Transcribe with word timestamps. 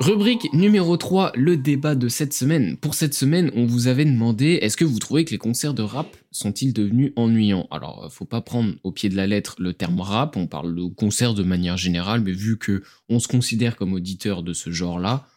Rubrique 0.00 0.52
numéro 0.52 0.96
3, 0.96 1.32
le 1.36 1.56
débat 1.56 1.94
de 1.94 2.08
cette 2.08 2.34
semaine. 2.34 2.76
Pour 2.76 2.94
cette 2.94 3.14
semaine, 3.14 3.52
on 3.54 3.64
vous 3.64 3.86
avait 3.86 4.04
demandé 4.04 4.58
est-ce 4.60 4.76
que 4.76 4.84
vous 4.84 4.98
trouvez 4.98 5.24
que 5.24 5.30
les 5.30 5.38
concerts 5.38 5.72
de 5.72 5.82
rap 5.82 6.16
sont-ils 6.32 6.72
devenus 6.72 7.12
ennuyants? 7.14 7.68
Alors, 7.70 8.12
faut 8.12 8.24
pas 8.24 8.40
prendre 8.40 8.74
au 8.82 8.90
pied 8.90 9.08
de 9.08 9.14
la 9.14 9.28
lettre 9.28 9.54
le 9.60 9.72
terme 9.72 10.00
rap, 10.00 10.36
on 10.36 10.48
parle 10.48 10.74
de 10.74 10.86
concert 10.86 11.32
de 11.32 11.44
manière 11.44 11.76
générale, 11.76 12.22
mais 12.22 12.32
vu 12.32 12.58
que 12.58 12.82
on 13.08 13.20
se 13.20 13.28
considère 13.28 13.76
comme 13.76 13.92
auditeur 13.92 14.42
de 14.42 14.52
ce 14.52 14.72
genre-là, 14.72 15.28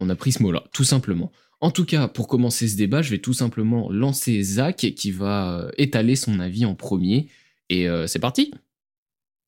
on 0.00 0.08
a 0.08 0.14
pris 0.14 0.32
ce 0.32 0.42
mot-là, 0.42 0.64
tout 0.72 0.84
simplement. 0.84 1.30
En 1.60 1.70
tout 1.70 1.84
cas, 1.84 2.08
pour 2.08 2.26
commencer 2.26 2.68
ce 2.68 2.76
débat, 2.76 3.02
je 3.02 3.10
vais 3.10 3.18
tout 3.18 3.34
simplement 3.34 3.92
lancer 3.92 4.42
Zach 4.42 4.76
qui 4.76 5.10
va 5.10 5.58
euh, 5.58 5.70
étaler 5.76 6.16
son 6.16 6.40
avis 6.40 6.64
en 6.64 6.74
premier. 6.74 7.28
Et 7.68 7.88
euh, 7.88 8.06
c'est 8.06 8.18
parti 8.18 8.50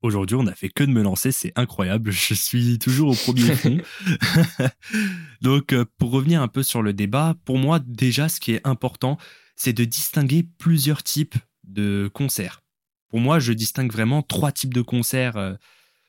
Aujourd'hui, 0.02 0.36
on 0.36 0.42
n'a 0.42 0.54
fait 0.54 0.68
que 0.68 0.84
de 0.84 0.90
me 0.90 1.02
lancer, 1.02 1.32
c'est 1.32 1.52
incroyable. 1.56 2.10
Je 2.10 2.34
suis 2.34 2.78
toujours 2.78 3.10
au 3.10 3.14
premier 3.14 3.54
fond. 3.56 3.78
Donc, 5.42 5.72
euh, 5.72 5.84
pour 5.98 6.10
revenir 6.10 6.42
un 6.42 6.48
peu 6.48 6.62
sur 6.62 6.82
le 6.82 6.92
débat, 6.92 7.34
pour 7.44 7.58
moi, 7.58 7.78
déjà, 7.78 8.28
ce 8.28 8.40
qui 8.40 8.52
est 8.52 8.66
important, 8.66 9.18
c'est 9.56 9.72
de 9.72 9.84
distinguer 9.84 10.46
plusieurs 10.58 11.02
types 11.02 11.36
de 11.64 12.10
concerts. 12.12 12.62
Pour 13.08 13.20
moi, 13.20 13.38
je 13.38 13.52
distingue 13.52 13.90
vraiment 13.90 14.22
trois 14.22 14.52
types 14.52 14.74
de 14.74 14.82
concerts 14.82 15.36
euh, 15.36 15.54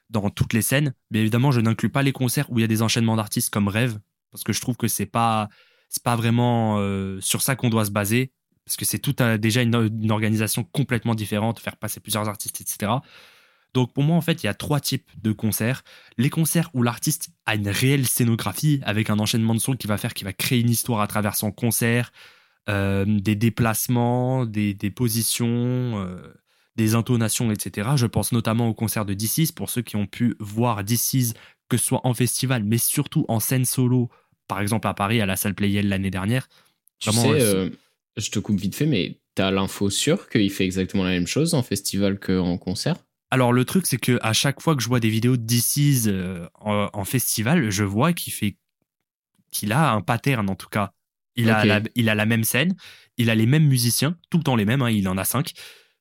dans 0.09 0.29
toutes 0.29 0.53
les 0.53 0.61
scènes. 0.61 0.93
Mais 1.11 1.19
évidemment, 1.19 1.51
je 1.51 1.61
n'inclus 1.61 1.89
pas 1.89 2.03
les 2.03 2.11
concerts 2.11 2.51
où 2.51 2.59
il 2.59 2.61
y 2.61 2.65
a 2.65 2.67
des 2.67 2.81
enchaînements 2.81 3.15
d'artistes 3.15 3.49
comme 3.49 3.67
Rêve, 3.67 3.99
parce 4.31 4.43
que 4.43 4.53
je 4.53 4.61
trouve 4.61 4.77
que 4.77 4.87
c'est 4.87 5.05
pas 5.05 5.47
c'est 5.89 6.03
pas 6.03 6.17
vraiment 6.17 6.79
euh, 6.79 7.21
sur 7.21 7.41
ça 7.41 7.55
qu'on 7.55 7.69
doit 7.69 7.85
se 7.85 7.91
baser, 7.91 8.33
parce 8.65 8.75
que 8.75 8.83
c'est 8.83 8.99
tout 8.99 9.15
déjà 9.39 9.61
une, 9.61 9.89
une, 10.01 10.11
organisation 10.11 10.65
complètement 10.65 11.15
différente, 11.15 11.59
faire 11.59 11.77
passer 11.77 12.01
plusieurs 12.01 12.27
artistes, 12.27 12.59
etc. 12.59 12.91
Donc 13.73 13.93
pour 13.93 14.03
moi, 14.03 14.15
en 14.15 14.21
fait, 14.21 14.43
il 14.43 14.47
y 14.47 14.49
a 14.49 14.53
trois 14.53 14.79
types 14.79 15.09
de 15.21 15.31
concerts. 15.31 15.83
Les 16.17 16.29
concerts 16.29 16.69
où 16.73 16.81
l'artiste 16.81 17.29
a 17.45 17.55
une 17.55 17.69
réelle 17.69 18.07
scénographie 18.07 18.79
avec 18.83 19.09
un 19.09 19.19
enchaînement 19.19 19.53
de 19.53 19.59
sons 19.59 19.75
qui 19.75 19.87
va 19.87 19.97
faire, 19.97 20.13
qui 20.13 20.23
va 20.23 20.33
créer 20.33 20.59
une 20.61 20.69
histoire 20.69 21.01
à 21.01 21.07
travers 21.07 21.35
son 21.35 21.51
concert, 21.51 22.11
euh, 22.69 23.05
des 23.07 23.35
déplacements, 23.35 24.45
des, 24.45 24.75
positions, 24.93 25.47
euh, 25.47 26.17
des 26.75 26.95
intonations, 26.95 27.51
etc. 27.51 27.89
Je 27.95 28.05
pense 28.05 28.31
notamment 28.31 28.67
au 28.67 28.73
concert 28.73 29.05
de 29.05 29.13
DC's, 29.13 29.51
pour 29.51 29.69
ceux 29.69 29.81
qui 29.81 29.95
ont 29.95 30.07
pu 30.07 30.35
voir 30.39 30.83
DC's, 30.83 31.33
que 31.69 31.77
ce 31.77 31.85
soit 31.85 32.01
en 32.05 32.13
festival, 32.13 32.63
mais 32.63 32.77
surtout 32.77 33.25
en 33.27 33.39
scène 33.39 33.65
solo, 33.65 34.09
par 34.47 34.59
exemple 34.59 34.87
à 34.87 34.93
Paris, 34.93 35.21
à 35.21 35.25
la 35.25 35.35
salle 35.35 35.55
Playel 35.55 35.87
l'année 35.87 36.11
dernière. 36.11 36.47
Tu 36.99 37.11
sais, 37.11 37.27
euh, 37.29 37.69
je 38.17 38.31
te 38.31 38.39
coupe 38.39 38.59
vite 38.59 38.75
fait, 38.75 38.85
mais 38.85 39.19
t'as 39.35 39.51
l'info 39.51 39.89
sûre 39.89 40.29
qu'il 40.29 40.51
fait 40.51 40.65
exactement 40.65 41.03
la 41.03 41.11
même 41.11 41.27
chose 41.27 41.53
en 41.53 41.63
festival 41.63 42.19
qu'en 42.19 42.57
concert? 42.57 42.97
Alors 43.29 43.51
le 43.53 43.65
truc 43.65 43.85
c'est 43.85 43.97
que 43.97 44.19
à 44.21 44.33
chaque 44.33 44.61
fois 44.61 44.75
que 44.75 44.81
je 44.81 44.87
vois 44.87 44.99
des 44.99 45.09
vidéos 45.09 45.37
de 45.37 45.43
DC's 45.43 46.07
euh, 46.07 46.47
en, 46.55 47.03
festival, 47.03 47.69
je 47.69 47.83
vois 47.83 48.13
qu'il 48.13 48.33
fait 48.33 48.57
qu'il 49.51 49.71
a 49.71 49.91
un 49.91 50.01
pattern 50.01 50.49
en 50.49 50.55
tout 50.55 50.69
cas. 50.69 50.93
Il 51.35 51.51
a 51.51 51.65
la, 51.65 51.81
il 51.93 52.09
a 52.09 52.15
la 52.15 52.25
même 52.25 52.43
scène, 52.43 52.75
il 53.17 53.29
a 53.29 53.35
les 53.35 53.45
mêmes 53.45 53.67
musiciens, 53.67 54.17
tout 54.31 54.37
le 54.37 54.43
temps 54.43 54.55
les 54.55 54.65
mêmes, 54.65 54.81
hein, 54.81 54.89
il 54.89 55.07
en 55.07 55.17
a 55.17 55.23
cinq. 55.23 55.53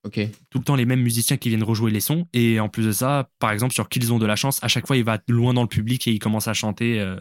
Ok. 0.03 0.19
Tout 0.49 0.59
le 0.59 0.63
temps 0.63 0.75
les 0.75 0.85
mêmes 0.85 1.01
musiciens 1.01 1.37
qui 1.37 1.49
viennent 1.49 1.63
rejouer 1.63 1.91
les 1.91 1.99
sons 1.99 2.27
et 2.33 2.59
en 2.59 2.69
plus 2.69 2.85
de 2.85 2.91
ça, 2.91 3.29
par 3.39 3.51
exemple 3.51 3.73
sur 3.73 3.89
Qu'ils 3.89 4.13
ont 4.13 4.19
de 4.19 4.25
la 4.25 4.35
chance, 4.35 4.63
à 4.63 4.67
chaque 4.67 4.87
fois 4.87 4.97
il 4.97 5.03
va 5.03 5.19
loin 5.27 5.53
dans 5.53 5.61
le 5.61 5.67
public 5.67 6.07
et 6.07 6.11
il 6.11 6.19
commence 6.19 6.47
à 6.47 6.53
chanter. 6.53 6.99
Euh, 6.99 7.19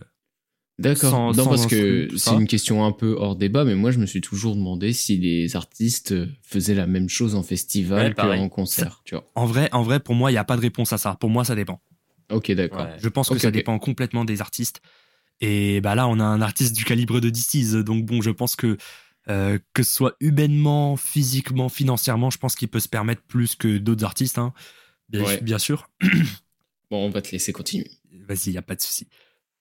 D'accord. 0.79 1.35
Non, 1.35 1.47
parce 1.47 1.67
que 1.67 2.09
c'est 2.17 2.35
une 2.35 2.47
question 2.47 2.85
un 2.85 2.93
peu 2.93 3.17
hors 3.19 3.35
débat, 3.35 3.65
mais 3.65 3.75
moi 3.75 3.91
je 3.91 3.99
me 3.99 4.05
suis 4.05 4.21
toujours 4.21 4.55
demandé 4.55 4.93
si 4.93 5.17
les 5.17 5.57
artistes 5.57 6.15
faisaient 6.43 6.75
la 6.75 6.87
même 6.87 7.09
chose 7.09 7.35
en 7.35 7.43
festival 7.43 8.15
qu'en 8.15 8.49
concert. 8.49 9.01
Tu 9.05 9.15
vois. 9.15 9.25
En 9.35 9.47
vrai, 9.47 9.71
en 9.73 9.83
vrai, 9.83 10.01
pour 10.01 10.15
moi, 10.15 10.31
il 10.31 10.35
n'y 10.35 10.39
a 10.39 10.45
pas 10.45 10.57
de 10.57 10.61
réponse 10.61 10.93
à 10.93 10.99
ça. 10.99 11.17
Pour 11.19 11.31
moi, 11.31 11.45
ça 11.45 11.55
dépend. 11.55 11.81
Ok, 12.31 12.51
d'accord. 12.53 12.89
Je 12.99 13.09
pense 13.09 13.29
que 13.29 13.39
ça 13.39 13.51
dépend 13.51 13.79
complètement 13.79 14.25
des 14.25 14.41
artistes. 14.41 14.81
Et 15.41 15.81
bah 15.83 15.95
là, 15.95 16.09
on 16.09 16.19
a 16.19 16.25
un 16.25 16.41
artiste 16.41 16.75
du 16.75 16.85
calibre 16.85 17.21
de 17.21 17.29
DC's, 17.29 17.73
donc 17.85 18.07
bon, 18.07 18.23
je 18.23 18.31
pense 18.31 18.57
que 18.57 18.79
euh, 19.29 19.59
que 19.75 19.83
ce 19.83 19.93
soit 19.93 20.15
humainement, 20.21 20.97
physiquement, 20.97 21.69
financièrement, 21.69 22.31
je 22.31 22.39
pense 22.39 22.55
qu'il 22.55 22.69
peut 22.69 22.81
se 22.81 22.89
permettre 22.89 23.23
plus 23.23 23.57
que 23.57 23.77
d'autres 23.77 24.05
artistes, 24.05 24.39
hein. 24.39 24.55
bien, 25.09 25.25
bien 25.43 25.59
sûr. 25.59 25.91
bon, 26.91 27.05
on 27.07 27.11
va 27.11 27.21
te 27.23 27.33
laisser 27.33 27.53
continuer. 27.53 27.91
Vas-y, 28.29 28.47
il 28.47 28.53
y 28.53 28.59
a 28.59 28.63
pas 28.63 28.77
de 28.77 28.81
souci. 28.81 29.09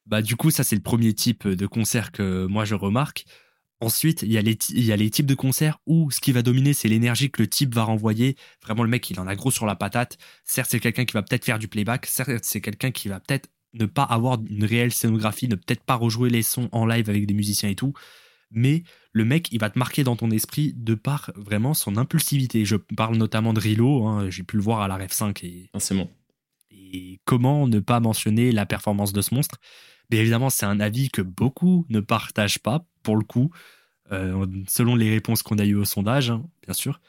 Bah, 0.05 0.21
du 0.21 0.35
coup, 0.35 0.51
ça, 0.51 0.63
c'est 0.63 0.75
le 0.75 0.81
premier 0.81 1.13
type 1.13 1.47
de 1.47 1.67
concert 1.67 2.11
que 2.11 2.45
moi 2.45 2.65
je 2.65 2.75
remarque. 2.75 3.25
Ensuite, 3.81 4.21
il 4.21 4.31
y, 4.31 4.37
a 4.37 4.41
les 4.41 4.57
il 4.69 4.85
y 4.85 4.93
a 4.93 4.95
les 4.95 5.09
types 5.09 5.25
de 5.25 5.35
concerts 5.35 5.79
où 5.85 6.09
ce 6.09 6.21
qui 6.21 6.31
va 6.31 6.41
dominer, 6.41 6.73
c'est 6.73 6.87
l'énergie 6.87 7.29
que 7.29 7.41
le 7.41 7.49
type 7.49 7.75
va 7.75 7.83
renvoyer. 7.83 8.37
Vraiment, 8.63 8.83
le 8.83 8.89
mec, 8.89 9.09
il 9.09 9.19
en 9.19 9.27
a 9.27 9.35
gros 9.35 9.51
sur 9.51 9.65
la 9.65 9.75
patate. 9.75 10.17
Certes, 10.43 10.69
c'est 10.71 10.79
quelqu'un 10.79 11.05
qui 11.05 11.13
va 11.13 11.23
peut-être 11.23 11.43
faire 11.43 11.59
du 11.59 11.67
playback. 11.67 12.05
Certes, 12.05 12.43
c'est 12.43 12.61
quelqu'un 12.61 12.91
qui 12.91 13.09
va 13.09 13.19
peut-être 13.19 13.49
ne 13.73 13.85
pas 13.85 14.03
avoir 14.03 14.39
une 14.49 14.63
réelle 14.63 14.93
scénographie, 14.93 15.49
ne 15.49 15.55
peut-être 15.55 15.83
pas 15.83 15.95
rejouer 15.95 16.29
les 16.29 16.43
sons 16.43 16.69
en 16.71 16.85
live 16.85 17.09
avec 17.09 17.25
des 17.25 17.33
musiciens 17.33 17.69
et 17.69 17.75
tout. 17.75 17.93
Mais 18.51 18.83
le 19.11 19.25
mec, 19.25 19.51
il 19.51 19.59
va 19.59 19.69
te 19.69 19.77
marquer 19.77 20.03
dans 20.03 20.15
ton 20.15 20.31
esprit 20.31 20.73
de 20.75 20.95
par 20.95 21.31
vraiment 21.35 21.73
son 21.73 21.97
impulsivité. 21.97 22.63
Je 22.63 22.77
parle 22.77 23.17
notamment 23.17 23.53
de 23.53 23.59
Rilo, 23.59 24.05
hein, 24.05 24.29
j'ai 24.29 24.43
pu 24.43 24.55
le 24.55 24.63
voir 24.63 24.81
à 24.81 24.87
la 24.87 24.95
Ref 24.95 25.11
5. 25.11 25.43
Et, 25.43 25.69
ah, 25.73 25.79
c'est 25.79 25.95
bon. 25.95 26.09
Et 26.71 27.19
comment 27.25 27.67
ne 27.67 27.79
pas 27.79 27.99
mentionner 27.99 28.51
la 28.53 28.65
performance 28.65 29.11
de 29.11 29.21
ce 29.21 29.33
monstre 29.33 29.59
mais 30.09 30.17
évidemment, 30.17 30.49
c'est 30.49 30.65
un 30.65 30.79
avis 30.79 31.09
que 31.09 31.21
beaucoup 31.21 31.85
ne 31.89 31.99
partagent 31.99 32.59
pas, 32.59 32.85
pour 33.03 33.17
le 33.17 33.23
coup, 33.23 33.51
euh, 34.11 34.45
selon 34.67 34.95
les 34.95 35.09
réponses 35.09 35.43
qu'on 35.43 35.57
a 35.57 35.65
eues 35.65 35.75
au 35.75 35.85
sondage, 35.85 36.31
hein, 36.31 36.45
bien 36.63 36.73
sûr. 36.73 37.01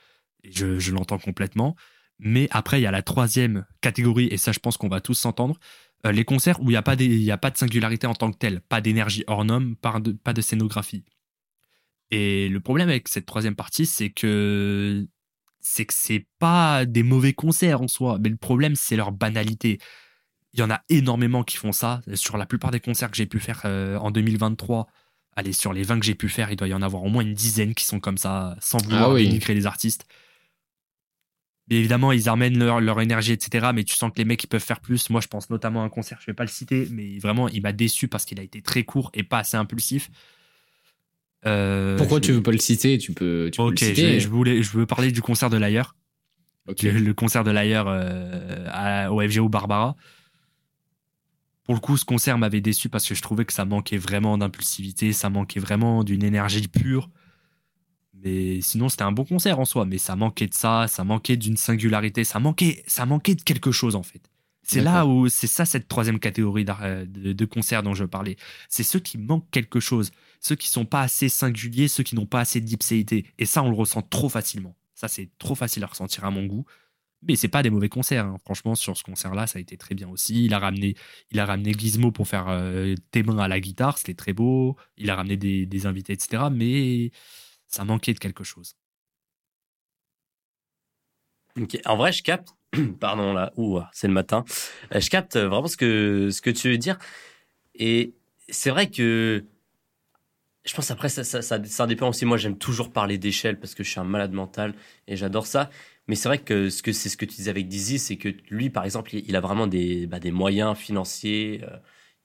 Je, 0.44 0.92
l'entends 0.92 1.18
complètement. 1.18 1.74
Mais 2.18 2.48
après, 2.50 2.80
il 2.80 2.82
y 2.84 2.86
a 2.86 2.90
la 2.92 3.02
troisième 3.02 3.66
catégorie, 3.80 4.28
et 4.30 4.36
ça, 4.36 4.52
je 4.52 4.60
pense 4.60 4.76
qu'on 4.76 4.88
va 4.88 5.00
tous 5.00 5.14
s'entendre. 5.14 5.58
Euh, 6.06 6.12
les 6.12 6.24
concerts 6.24 6.60
où 6.60 6.64
il 6.64 6.68
n'y 6.68 6.76
a, 6.76 6.82
pas 6.82 6.92
a 6.92 7.38
pas 7.38 7.50
de 7.50 7.56
singularité 7.56 8.06
en 8.06 8.14
tant 8.14 8.30
que 8.30 8.38
telle, 8.38 8.60
pas 8.60 8.80
d'énergie 8.80 9.24
hors 9.26 9.44
norme, 9.44 9.76
pas 9.76 9.98
de, 10.00 10.12
pas 10.12 10.32
de 10.32 10.40
scénographie. 10.40 11.04
Et 12.10 12.48
le 12.48 12.60
problème 12.60 12.88
avec 12.88 13.08
cette 13.08 13.26
troisième 13.26 13.56
partie, 13.56 13.86
c'est 13.86 14.10
que 14.10 15.06
c'est 15.60 15.84
que 15.84 15.94
c'est 15.94 16.26
pas 16.38 16.84
des 16.86 17.02
mauvais 17.02 17.32
concerts 17.32 17.82
en 17.82 17.88
soi, 17.88 18.18
mais 18.20 18.28
le 18.28 18.36
problème 18.36 18.76
c'est 18.76 18.94
leur 18.96 19.10
banalité. 19.10 19.78
Il 20.56 20.60
y 20.60 20.62
en 20.62 20.70
a 20.70 20.80
énormément 20.88 21.44
qui 21.44 21.58
font 21.58 21.72
ça. 21.72 22.00
Sur 22.14 22.38
la 22.38 22.46
plupart 22.46 22.70
des 22.70 22.80
concerts 22.80 23.10
que 23.10 23.16
j'ai 23.16 23.26
pu 23.26 23.40
faire 23.40 23.62
euh, 23.66 23.98
en 23.98 24.10
2023, 24.10 24.86
allez, 25.36 25.52
sur 25.52 25.74
les 25.74 25.82
20 25.82 26.00
que 26.00 26.06
j'ai 26.06 26.14
pu 26.14 26.30
faire, 26.30 26.50
il 26.50 26.56
doit 26.56 26.68
y 26.68 26.72
en 26.72 26.80
avoir 26.80 27.04
au 27.04 27.08
moins 27.10 27.22
une 27.22 27.34
dizaine 27.34 27.74
qui 27.74 27.84
sont 27.84 28.00
comme 28.00 28.16
ça, 28.16 28.56
sans 28.60 28.82
vouloir 28.82 29.10
ah 29.10 29.18
dénigrer 29.18 29.54
les 29.54 29.66
artistes. 29.66 30.06
Mais 31.68 31.76
évidemment, 31.76 32.10
ils 32.10 32.28
amènent 32.30 32.58
leur, 32.58 33.00
énergie, 33.02 33.32
etc. 33.32 33.68
Mais 33.74 33.84
tu 33.84 33.94
sens 33.94 34.10
que 34.12 34.18
les 34.18 34.24
mecs, 34.24 34.42
ils 34.44 34.46
peuvent 34.46 34.64
faire 34.64 34.80
plus. 34.80 35.10
Moi, 35.10 35.20
je 35.20 35.26
pense 35.26 35.50
notamment 35.50 35.82
à 35.82 35.84
un 35.84 35.88
concert, 35.90 36.18
je 36.20 36.26
vais 36.26 36.34
pas 36.34 36.44
le 36.44 36.48
citer, 36.48 36.88
mais 36.90 37.18
vraiment, 37.18 37.48
il 37.48 37.60
m'a 37.60 37.72
déçu 37.72 38.08
parce 38.08 38.24
qu'il 38.24 38.40
a 38.40 38.42
été 38.42 38.62
très 38.62 38.84
court 38.84 39.10
et 39.12 39.24
pas 39.24 39.40
assez 39.40 39.58
impulsif. 39.58 40.10
Euh, 41.44 41.98
Pourquoi 41.98 42.20
tu 42.20 42.32
veux 42.32 42.42
pas 42.42 42.52
le 42.52 42.58
citer? 42.58 42.96
Tu 42.96 43.12
peux. 43.12 43.50
Tu 43.52 43.60
ok, 43.60 43.78
Je, 43.78 44.28
voulais, 44.28 44.62
je 44.62 44.70
veux 44.70 44.86
parler 44.86 45.12
du 45.12 45.20
concert 45.20 45.50
de 45.50 45.58
l'ailleurs. 45.58 45.96
Le, 46.82 47.12
concert 47.12 47.44
de 47.44 47.50
l'ailleurs 47.50 47.86
euh, 47.88 49.08
au 49.08 49.20
FGO 49.20 49.48
Barbara. 49.48 49.96
Pour 51.66 51.74
le 51.74 51.80
coup, 51.80 51.96
ce 51.96 52.04
concert 52.04 52.38
m'avait 52.38 52.60
déçu 52.60 52.88
parce 52.88 53.06
que 53.06 53.14
je 53.14 53.22
trouvais 53.22 53.44
que 53.44 53.52
ça 53.52 53.64
manquait 53.64 53.98
vraiment 53.98 54.38
d'impulsivité, 54.38 55.12
ça 55.12 55.30
manquait 55.30 55.60
vraiment 55.60 56.04
d'une 56.04 56.22
énergie 56.22 56.68
pure. 56.68 57.10
Mais 58.14 58.60
sinon, 58.60 58.88
c'était 58.88 59.02
un 59.02 59.12
bon 59.12 59.24
concert 59.24 59.58
en 59.58 59.64
soi, 59.64 59.84
mais 59.84 59.98
ça 59.98 60.16
manquait 60.16 60.46
de 60.46 60.54
ça, 60.54 60.86
ça 60.88 61.04
manquait 61.04 61.36
d'une 61.36 61.56
singularité, 61.56 62.24
ça 62.24 62.38
manquait, 62.38 62.82
ça 62.86 63.04
manquait 63.04 63.34
de 63.34 63.42
quelque 63.42 63.72
chose 63.72 63.96
en 63.96 64.02
fait. 64.02 64.22
C'est 64.62 64.80
là 64.80 65.06
où 65.06 65.28
c'est 65.28 65.46
ça 65.46 65.64
cette 65.64 65.86
troisième 65.86 66.18
catégorie 66.18 66.64
euh, 66.82 67.06
de, 67.06 67.32
de 67.32 67.44
concerts 67.44 67.84
dont 67.84 67.94
je 67.94 68.04
parlais. 68.04 68.36
C'est 68.68 68.82
ceux 68.82 68.98
qui 68.98 69.16
manquent 69.16 69.48
quelque 69.52 69.78
chose, 69.78 70.10
ceux 70.40 70.56
qui 70.56 70.68
sont 70.68 70.84
pas 70.84 71.02
assez 71.02 71.28
singuliers, 71.28 71.86
ceux 71.86 72.02
qui 72.02 72.16
n'ont 72.16 72.26
pas 72.26 72.40
assez 72.40 72.60
d'ipséité. 72.60 73.26
Et 73.38 73.46
ça, 73.46 73.62
on 73.62 73.70
le 73.70 73.76
ressent 73.76 74.02
trop 74.02 74.28
facilement. 74.28 74.74
Ça, 74.94 75.06
c'est 75.06 75.30
trop 75.38 75.54
facile 75.54 75.84
à 75.84 75.86
ressentir 75.86 76.24
à 76.24 76.30
mon 76.32 76.46
goût. 76.46 76.64
Mais 77.22 77.36
c'est 77.36 77.48
pas 77.48 77.62
des 77.62 77.70
mauvais 77.70 77.88
concerts. 77.88 78.26
Hein. 78.26 78.36
Franchement, 78.44 78.74
sur 78.74 78.96
ce 78.96 79.02
concert-là, 79.02 79.46
ça 79.46 79.58
a 79.58 79.62
été 79.62 79.76
très 79.76 79.94
bien 79.94 80.08
aussi. 80.08 80.44
Il 80.44 80.54
a 80.54 80.58
ramené, 80.58 80.94
il 81.30 81.40
a 81.40 81.46
ramené 81.46 81.72
Gizmo 81.72 82.12
pour 82.12 82.28
faire 82.28 82.48
euh, 82.48 82.94
tes 83.10 83.22
mains 83.22 83.38
à 83.38 83.48
la 83.48 83.60
guitare, 83.60 83.98
c'était 83.98 84.14
très 84.14 84.32
beau. 84.32 84.76
Il 84.96 85.10
a 85.10 85.16
ramené 85.16 85.36
des, 85.36 85.86
invités, 85.86 86.12
etc. 86.12 86.44
Mais 86.52 87.10
ça 87.66 87.84
manquait 87.84 88.14
de 88.14 88.18
quelque 88.18 88.44
chose. 88.44 88.76
En 91.86 91.96
vrai, 91.96 92.12
je 92.12 92.22
capte. 92.22 92.50
Pardon 93.00 93.32
là, 93.32 93.52
c'est 93.92 94.08
le 94.08 94.12
matin. 94.12 94.44
Euh, 94.94 95.00
je 95.00 95.08
capte 95.08 95.36
vraiment 95.36 95.68
ce 95.68 95.76
que 95.76 96.30
ce 96.30 96.42
que 96.42 96.50
tu 96.50 96.68
veux 96.70 96.78
dire. 96.78 96.98
Et 97.74 98.14
c'est 98.48 98.70
vrai 98.70 98.90
que 98.90 99.44
je 100.66 100.74
pense 100.74 100.90
après 100.90 101.08
ça, 101.08 101.24
ça, 101.24 101.42
ça 101.42 101.86
dépend 101.86 102.08
aussi. 102.08 102.24
Moi, 102.24 102.36
j'aime 102.36 102.58
toujours 102.58 102.92
parler 102.92 103.18
d'échelle 103.18 103.58
parce 103.58 103.74
que 103.74 103.84
je 103.84 103.90
suis 103.90 104.00
un 104.00 104.04
malade 104.04 104.32
mental 104.32 104.74
et 105.06 105.16
j'adore 105.16 105.46
ça. 105.46 105.70
Mais 106.08 106.14
c'est 106.14 106.28
vrai 106.28 106.38
que 106.38 106.70
ce 106.70 106.82
que 106.82 106.92
c'est 106.92 107.08
ce 107.08 107.16
que 107.16 107.24
tu 107.24 107.36
disais 107.36 107.50
avec 107.50 107.68
Dizzy, 107.68 107.98
c'est 107.98 108.16
que 108.16 108.28
lui, 108.50 108.70
par 108.70 108.84
exemple, 108.84 109.14
il, 109.14 109.34
a 109.36 109.40
vraiment 109.40 109.66
des, 109.66 110.06
bah, 110.06 110.20
des 110.20 110.30
moyens 110.30 110.76
financiers. 110.76 111.62
Euh, 111.64 111.76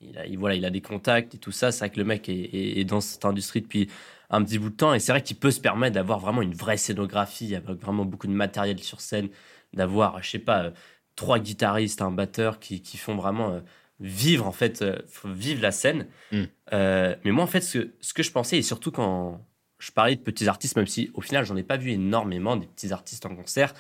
il, 0.02 0.18
a, 0.18 0.26
il, 0.28 0.38
voilà, 0.38 0.56
il 0.56 0.66
a 0.66 0.70
des 0.70 0.82
contacts 0.82 1.36
et 1.36 1.38
tout 1.38 1.52
ça. 1.52 1.72
C'est 1.72 1.80
vrai 1.80 1.90
que 1.90 2.00
le 2.00 2.06
mec 2.06 2.30
est, 2.30 2.84
dans 2.86 3.02
cette 3.02 3.26
industrie 3.26 3.62
depuis 3.62 3.90
un 4.30 4.44
petit 4.44 4.60
bout 4.60 4.70
de 4.70 4.76
temps. 4.76 4.94
Et 4.94 5.00
c'est 5.00 5.12
vrai 5.12 5.24
qu'il 5.24 5.38
peut 5.38 5.52
se 5.52 5.60
permettre 5.60 5.96
d'avoir 5.96 6.20
vraiment 6.20 6.42
une 6.42 6.54
vraie 6.54 6.78
scénographie, 6.78 7.56
avec 7.56 7.82
vraiment 7.82 8.06
beaucoup 8.06 8.28
de 8.28 8.34
matériel 8.34 8.80
sur 8.80 9.02
scène, 9.02 9.30
d'avoir, 9.74 10.22
je 10.22 10.30
sais 10.30 10.40
pas, 10.40 10.66
euh, 10.66 10.72
trois 11.16 11.40
guitaristes, 11.40 12.02
un 12.02 12.12
batteur 12.12 12.60
qui, 12.60 12.82
qui 12.82 12.98
font 12.98 13.16
vraiment 13.16 13.52
euh, 13.52 13.60
vivre 14.00 14.48
en 14.48 14.52
fait, 14.52 14.84
vivre 15.26 15.62
la 15.62 15.72
scène. 15.72 16.08
Mm. 16.32 16.44
Mais 16.72 17.32
moi 17.32 17.44
en 17.44 17.48
fait, 17.48 17.62
ce, 17.62 17.92
ce 18.00 18.14
que 18.14 18.24
je 18.24 18.32
pensais 18.32 18.58
et 18.58 18.62
surtout 18.62 18.92
quand 18.92 19.44
je 19.82 19.92
parlais 19.92 20.16
de 20.16 20.22
petits 20.22 20.48
artistes, 20.48 20.76
même 20.78 20.88
si 20.88 21.10
au 21.14 21.22
final 21.22 21.46
j'en 21.46 21.58
ai 21.58 21.64
pas 21.64 21.78
vu 21.78 21.92
énormément 21.92 22.56
des 22.56 22.68
petits 22.68 22.94
artistes 22.94 23.26
en 23.26 23.36
concert, 23.36 23.74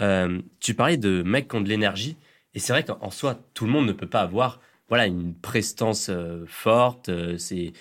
euh, 0.00 0.40
tu 0.60 0.74
parlais 0.74 0.96
de 0.96 1.22
mecs 1.22 1.48
qui 1.48 1.56
ont 1.56 1.60
de 1.60 1.68
l'énergie 1.68 2.16
et 2.54 2.58
c'est 2.58 2.72
vrai 2.72 2.84
qu'en 2.84 3.10
soi 3.10 3.38
tout 3.54 3.64
le 3.66 3.70
monde 3.70 3.86
ne 3.86 3.92
peut 3.92 4.06
pas 4.06 4.20
avoir 4.22 4.60
voilà 4.88 5.06
une 5.06 5.34
prestance 5.34 6.08
euh, 6.08 6.44
forte. 6.46 7.08
euh, 7.08 7.36
c'est 7.38 7.72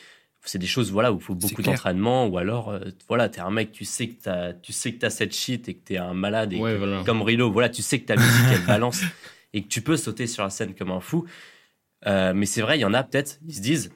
c'est 0.44 0.60
des 0.60 0.68
choses 0.68 0.92
voilà 0.92 1.12
où 1.12 1.18
il 1.18 1.22
faut 1.22 1.36
beaucoup 1.36 1.62
d'entraînement 1.72 2.26
ou 2.28 2.38
alors 2.38 2.70
euh, 2.70 2.80
voilà 3.10 3.28
t'es 3.30 3.42
un 3.42 3.52
mec 3.52 3.72
tu 3.74 3.84
sais 3.86 4.08
que 4.08 4.22
t'as 4.24 4.54
tu 4.54 4.72
sais 4.74 4.94
que 4.94 5.00
t'as 5.00 5.10
cette 5.10 5.34
shit 5.36 5.68
et 5.68 5.74
que 5.74 5.84
t'es 5.84 5.98
un 5.98 6.14
malade 6.14 6.54
et 6.54 6.60
Ouais, 6.60 6.72
que- 6.74 6.78
voilà. 6.78 7.04
comme 7.06 7.22
Rilo 7.22 7.52
voilà 7.52 7.68
tu 7.70 7.82
sais 7.82 8.00
que 8.00 8.06
ta 8.06 8.16
musique 8.16 8.46
elle 8.52 8.66
balance 8.66 9.02
et 9.54 9.62
que 9.64 9.68
tu 9.68 9.82
peux 9.82 9.98
sauter 9.98 10.26
sur 10.26 10.44
la 10.44 10.50
scène 10.50 10.74
comme 10.76 10.92
un 10.92 11.02
fou 11.02 11.26
Euh, 12.06 12.32
mais 12.36 12.46
c'est 12.46 12.62
vrai 12.62 12.78
il 12.78 12.82
y 12.82 12.86
en 12.86 12.94
a 12.94 13.04
peut-être 13.04 13.40
ils 13.48 13.56
se 13.56 13.62
disent 13.62 13.92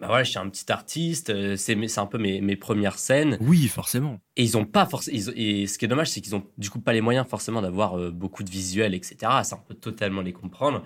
bah 0.00 0.06
voilà 0.08 0.24
je 0.24 0.30
suis 0.30 0.38
un 0.38 0.48
petit 0.48 0.70
artiste 0.72 1.30
euh, 1.30 1.56
c'est 1.56 1.98
un 1.98 2.06
peu 2.06 2.18
mes, 2.18 2.40
mes 2.40 2.56
premières 2.56 2.98
scènes 2.98 3.36
Oui, 3.40 3.68
forcément. 3.68 4.18
et 4.36 4.42
ils 4.42 4.56
ont 4.58 4.64
pas 4.64 4.86
forcément 4.86 5.16
et 5.36 5.66
ce 5.66 5.78
qui 5.78 5.84
est 5.84 5.88
dommage 5.88 6.08
c'est 6.10 6.20
qu'ils 6.20 6.34
ont 6.34 6.44
du 6.58 6.68
coup 6.70 6.80
pas 6.80 6.92
les 6.92 7.00
moyens 7.00 7.26
forcément 7.28 7.62
d'avoir 7.62 7.98
euh, 7.98 8.10
beaucoup 8.10 8.42
de 8.42 8.50
visuels 8.50 8.94
etc 8.94 9.16
ça 9.44 9.58
on 9.60 9.66
peut 9.66 9.74
totalement 9.74 10.20
les 10.22 10.32
comprendre 10.32 10.82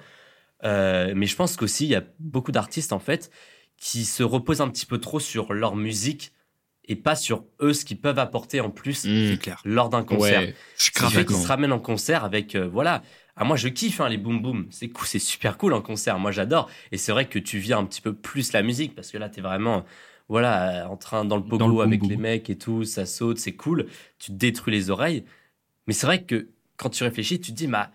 Euh, 0.65 1.13
mais 1.15 1.27
je 1.27 1.37
pense 1.37 1.57
qu'aussi 1.57 1.85
il 1.85 1.91
y 1.91 1.95
a 1.95 2.03
beaucoup 2.19 2.51
d'artistes 2.53 2.93
en 2.93 2.99
fait 2.99 3.31
qui 3.77 4.05
se 4.05 4.25
reposent 4.25 4.61
un 4.61 4.69
petit 4.69 4.87
peu 4.87 4.99
trop 4.99 5.21
sur 5.21 5.53
leur 5.53 5.77
musique 5.77 6.33
et 6.91 6.97
pas 6.97 7.15
sur 7.15 7.45
eux 7.61 7.73
ce 7.73 7.85
qu'ils 7.85 8.01
peuvent 8.01 8.19
apporter 8.19 8.61
en 8.61 8.71
plus 8.71 9.05
Mm. 9.05 9.29
C'est 9.31 9.39
clair. 9.41 9.61
lors 9.65 9.89
d'un 9.89 10.03
concert 10.03 10.41
Ouais, 10.41 10.55
Je 10.77 10.85
ce 10.87 10.91
qui 10.91 11.13
fait 11.13 11.25
qu'ils 11.25 11.37
se 11.37 11.47
ramènent 11.47 11.73
en 11.73 11.79
concert 11.79 12.25
avec 12.25 12.57
euh, 12.57 12.67
voilà 12.67 13.03
ah, 13.39 13.45
moi 13.45 13.57
je 13.57 13.69
kiffe 13.69 14.01
hein, 14.01 14.09
les 14.09 14.19
boom 14.19 14.43
boom 14.43 14.67
c'est 14.71 14.89
cool 14.89 15.07
c'est 15.07 15.19
super 15.19 15.57
cool 15.59 15.73
en 15.73 15.81
concert. 15.81 16.19
Moi 16.19 16.33
j'adore. 16.33 16.69
Et 16.93 16.99
c'est 16.99 17.13
vrai 17.13 17.29
que 17.29 17.39
tu 17.39 17.59
vis 17.59 17.73
un 17.73 17.85
petit 17.85 18.01
peu 18.01 18.13
plus 18.13 18.53
la 18.53 18.63
musique 18.63 18.95
parce 18.95 19.11
que 19.11 19.19
là 19.19 19.29
t'es 19.29 19.41
vraiment 19.41 19.85
voilà 20.29 20.89
en 20.91 20.97
train 20.97 21.25
dans 21.25 21.37
le 21.37 21.43
pogo 21.43 21.59
Dans 21.59 21.69
le 21.69 21.73
boom 21.75 21.81
avec 21.83 22.01
boom. 22.01 22.11
les 22.11 22.17
mecs 22.17 22.51
et 22.51 22.59
tout 22.59 22.85
ça 22.85 23.07
saute 23.07 23.39
c'est 23.39 23.55
cool. 23.55 23.87
Tu 24.19 24.33
te 24.33 24.37
détruis 24.37 24.73
les 24.75 24.91
oreilles. 24.91 25.25
Mais 25.87 25.93
c'est 25.95 26.07
vrai 26.07 26.23
que 26.25 26.49
quand 26.77 26.91
tu 26.91 27.05
réfléchis 27.05 27.41
tu 27.41 27.53
te 27.53 27.57
dis 27.57 27.67
bah 27.69 27.91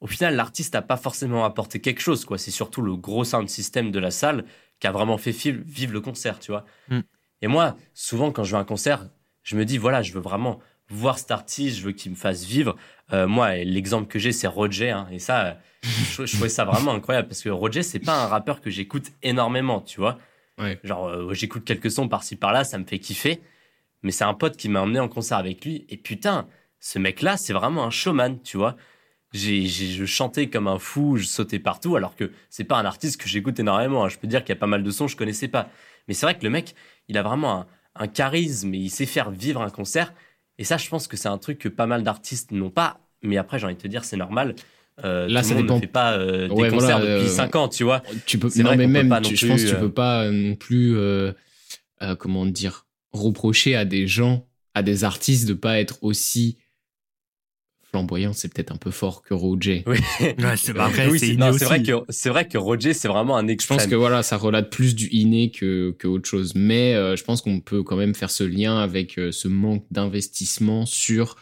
au 0.00 0.06
final 0.06 0.34
l'artiste 0.36 0.74
n'a 0.74 0.82
pas 0.82 0.96
forcément 0.96 1.44
apporté 1.44 1.80
quelque 1.80 2.00
chose 2.00 2.24
quoi. 2.24 2.38
C'est 2.38 2.50
surtout 2.50 2.80
le 2.82 2.96
gros 2.96 3.24
sound 3.24 3.48
system 3.48 3.90
de 3.90 3.98
la 3.98 4.10
salle 4.10 4.44
qui 4.80 4.86
a 4.86 4.92
vraiment 4.92 5.18
fait 5.18 5.32
vivre 5.50 5.92
le 5.92 6.00
concert 6.00 6.38
tu 6.38 6.50
vois. 6.52 6.64
Mm. 6.88 7.00
et 7.42 7.46
moi 7.48 7.76
souvent 7.94 8.30
quand 8.32 8.44
je 8.44 8.52
vais 8.52 8.58
à 8.58 8.60
un 8.60 8.64
concert 8.64 9.08
je 9.42 9.56
me 9.56 9.64
dis 9.64 9.78
voilà 9.78 10.02
je 10.02 10.12
veux 10.12 10.20
vraiment 10.20 10.60
voir 10.94 11.18
cet 11.18 11.30
artiste 11.30 11.78
je 11.78 11.82
veux 11.84 11.92
qu'il 11.92 12.10
me 12.12 12.16
fasse 12.16 12.44
vivre 12.44 12.76
euh, 13.12 13.26
moi, 13.26 13.54
l'exemple 13.56 14.06
que 14.08 14.18
j'ai, 14.18 14.32
c'est 14.32 14.46
Roger. 14.46 14.90
hein, 14.90 15.06
et 15.10 15.18
ça, 15.18 15.58
je, 15.82 16.24
je 16.24 16.32
trouvais 16.34 16.48
ça 16.48 16.64
vraiment 16.64 16.92
incroyable 16.94 17.28
parce 17.28 17.42
que 17.42 17.50
Roger, 17.50 17.82
c'est 17.82 17.98
pas 17.98 18.24
un 18.24 18.26
rappeur 18.28 18.62
que 18.62 18.70
j'écoute 18.70 19.12
énormément, 19.22 19.82
tu 19.82 20.00
vois. 20.00 20.18
Ouais. 20.58 20.78
Genre, 20.84 21.08
euh, 21.08 21.34
j'écoute 21.34 21.64
quelques 21.64 21.90
sons 21.90 22.08
par-ci 22.08 22.36
par-là, 22.36 22.64
ça 22.64 22.78
me 22.78 22.84
fait 22.84 22.98
kiffer. 22.98 23.42
Mais 24.02 24.10
c'est 24.10 24.24
un 24.24 24.32
pote 24.34 24.56
qui 24.56 24.68
m'a 24.70 24.80
emmené 24.80 25.00
en 25.00 25.08
concert 25.08 25.36
avec 25.36 25.64
lui. 25.66 25.84
Et 25.90 25.96
putain, 25.98 26.46
ce 26.80 26.98
mec-là, 26.98 27.36
c'est 27.36 27.52
vraiment 27.52 27.84
un 27.84 27.90
showman, 27.90 28.38
tu 28.42 28.56
vois. 28.56 28.74
J'ai, 29.32 29.66
j'ai- 29.66 29.88
je 29.92 30.04
chantais 30.06 30.48
comme 30.48 30.68
un 30.68 30.78
fou, 30.78 31.16
je 31.16 31.24
sautais 31.26 31.58
partout, 31.58 31.96
alors 31.96 32.14
que 32.16 32.30
c'est 32.50 32.64
pas 32.64 32.76
un 32.78 32.84
artiste 32.84 33.20
que 33.20 33.28
j'écoute 33.28 33.58
énormément. 33.58 34.04
hein. 34.04 34.08
Je 34.08 34.16
peux 34.16 34.28
dire 34.28 34.44
qu'il 34.44 34.54
y 34.54 34.56
a 34.56 34.60
pas 34.60 34.66
mal 34.66 34.82
de 34.82 34.90
sons 34.90 35.06
que 35.06 35.12
je 35.12 35.16
connaissais 35.16 35.48
pas. 35.48 35.68
Mais 36.08 36.14
c'est 36.14 36.24
vrai 36.24 36.38
que 36.38 36.44
le 36.44 36.50
mec, 36.50 36.74
il 37.08 37.18
a 37.18 37.22
vraiment 37.22 37.52
un, 37.60 37.66
un 37.96 38.08
charisme 38.08 38.72
et 38.74 38.78
il 38.78 38.90
sait 38.90 39.06
faire 39.06 39.30
vivre 39.30 39.60
un 39.60 39.70
concert. 39.70 40.14
Et 40.58 40.64
ça, 40.64 40.76
je 40.76 40.88
pense 40.88 41.08
que 41.08 41.16
c'est 41.16 41.28
un 41.28 41.38
truc 41.38 41.58
que 41.58 41.68
pas 41.68 41.86
mal 41.86 42.02
d'artistes 42.02 42.52
n'ont 42.52 42.70
pas. 42.70 43.00
Mais 43.22 43.36
après, 43.38 43.58
j'ai 43.58 43.66
envie 43.66 43.74
de 43.74 43.80
te 43.80 43.88
dire, 43.88 44.04
c'est 44.04 44.16
normal. 44.16 44.54
Euh, 45.04 45.26
Là, 45.28 45.42
tout 45.42 45.48
ça 45.48 45.54
monde 45.54 45.62
dépend. 45.64 45.74
ne 45.76 45.80
fait 45.80 45.86
pas 45.88 46.12
euh, 46.16 46.46
des 46.48 46.54
Ouais, 46.54 46.70
concerts 46.70 46.98
voilà, 46.98 47.14
depuis 47.16 47.26
euh, 47.26 47.36
5 47.36 47.56
ans, 47.56 47.68
tu 47.68 47.82
vois. 47.84 48.02
Tu 48.26 48.38
peux, 48.38 48.48
non, 48.58 48.64
vrai 48.64 48.76
mais 48.76 48.86
même, 48.86 49.08
non 49.08 49.20
tu- 49.22 49.36
je 49.36 49.40
plus, 49.40 49.48
pense 49.48 49.62
que 49.62 49.68
tu 49.68 49.74
euh, 49.74 49.80
peux 49.80 49.92
pas 49.92 50.30
non 50.30 50.54
plus, 50.54 50.96
comment 52.18 52.46
dire, 52.46 52.86
reprocher 53.12 53.76
à 53.76 53.84
des 53.84 54.06
gens, 54.06 54.46
à 54.74 54.82
des 54.82 55.04
artistes 55.04 55.48
de 55.48 55.54
pas 55.54 55.78
être 55.80 55.98
aussi 56.02 56.58
flamboyants, 57.94 58.32
c'est 58.32 58.52
peut-être 58.52 58.72
un 58.72 58.76
peu 58.76 58.90
fort 58.90 59.22
que 59.22 59.34
Roger. 59.34 59.84
Oui, 59.86 59.98
Ouais, 60.20 60.56
c'est 60.56 60.76
après, 60.78 61.06
Oui, 61.08 61.18
c'est 61.18 61.26
c'est 61.26 61.32
inné 61.34 61.46
non, 61.46 61.52
c'est 61.56 61.64
vrai 61.64 61.80
aussi. 61.80 61.90
que 61.90 61.96
c'est 62.08 62.28
vrai 62.28 62.48
que 62.48 62.58
Roger, 62.58 62.92
c'est 62.92 63.06
vraiment 63.08 63.36
un 63.36 63.46
Je 63.46 63.52
extrême. 63.52 63.78
pense 63.78 63.86
que 63.86 63.94
voilà, 63.94 64.22
ça 64.22 64.36
relate 64.36 64.70
plus 64.70 64.94
du 64.96 65.06
inné 65.08 65.50
que, 65.50 65.92
que 65.98 66.08
autre 66.08 66.28
chose. 66.28 66.54
Mais 66.56 66.94
euh, 66.94 67.14
je 67.16 67.22
pense 67.24 67.40
qu'on 67.42 67.60
peut 67.60 67.82
quand 67.82 67.96
même 67.96 68.14
faire 68.14 68.30
ce 68.30 68.42
lien 68.44 68.78
avec 68.78 69.18
euh, 69.18 69.30
ce 69.32 69.46
manque 69.48 69.84
d'investissement 69.92 70.86
sur 70.86 71.36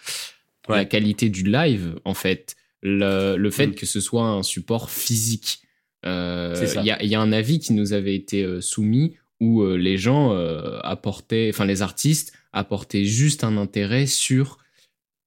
la 0.68 0.84
qualité 0.84 1.28
du 1.28 1.42
live, 1.44 1.96
en 2.04 2.14
fait. 2.14 2.54
Le, 2.82 3.36
le 3.36 3.50
fait 3.50 3.68
Mm. 3.68 3.74
que 3.74 3.86
ce 3.86 4.00
soit 4.00 4.24
un 4.24 4.42
support 4.42 4.90
physique. 4.90 5.60
Euh. 6.04 6.66
Il 6.76 6.84
y, 6.84 6.90
a, 6.90 7.02
il 7.02 7.08
y 7.08 7.14
a 7.14 7.20
un 7.20 7.32
avis 7.32 7.58
qui 7.60 7.72
nous 7.72 7.92
avait 7.92 8.14
été 8.14 8.42
euh, 8.42 8.60
soumis 8.60 9.16
où 9.40 9.62
euh, 9.62 9.76
les 9.76 9.96
gens 9.98 10.32
euh, 10.32 10.78
apportaient, 10.82 11.48
enfin 11.52 11.64
les 11.64 11.80
artistes 11.82 12.32
apportaient 12.52 13.04
juste 13.04 13.44
un 13.44 13.56
intérêt 13.56 14.06
sur 14.06 14.58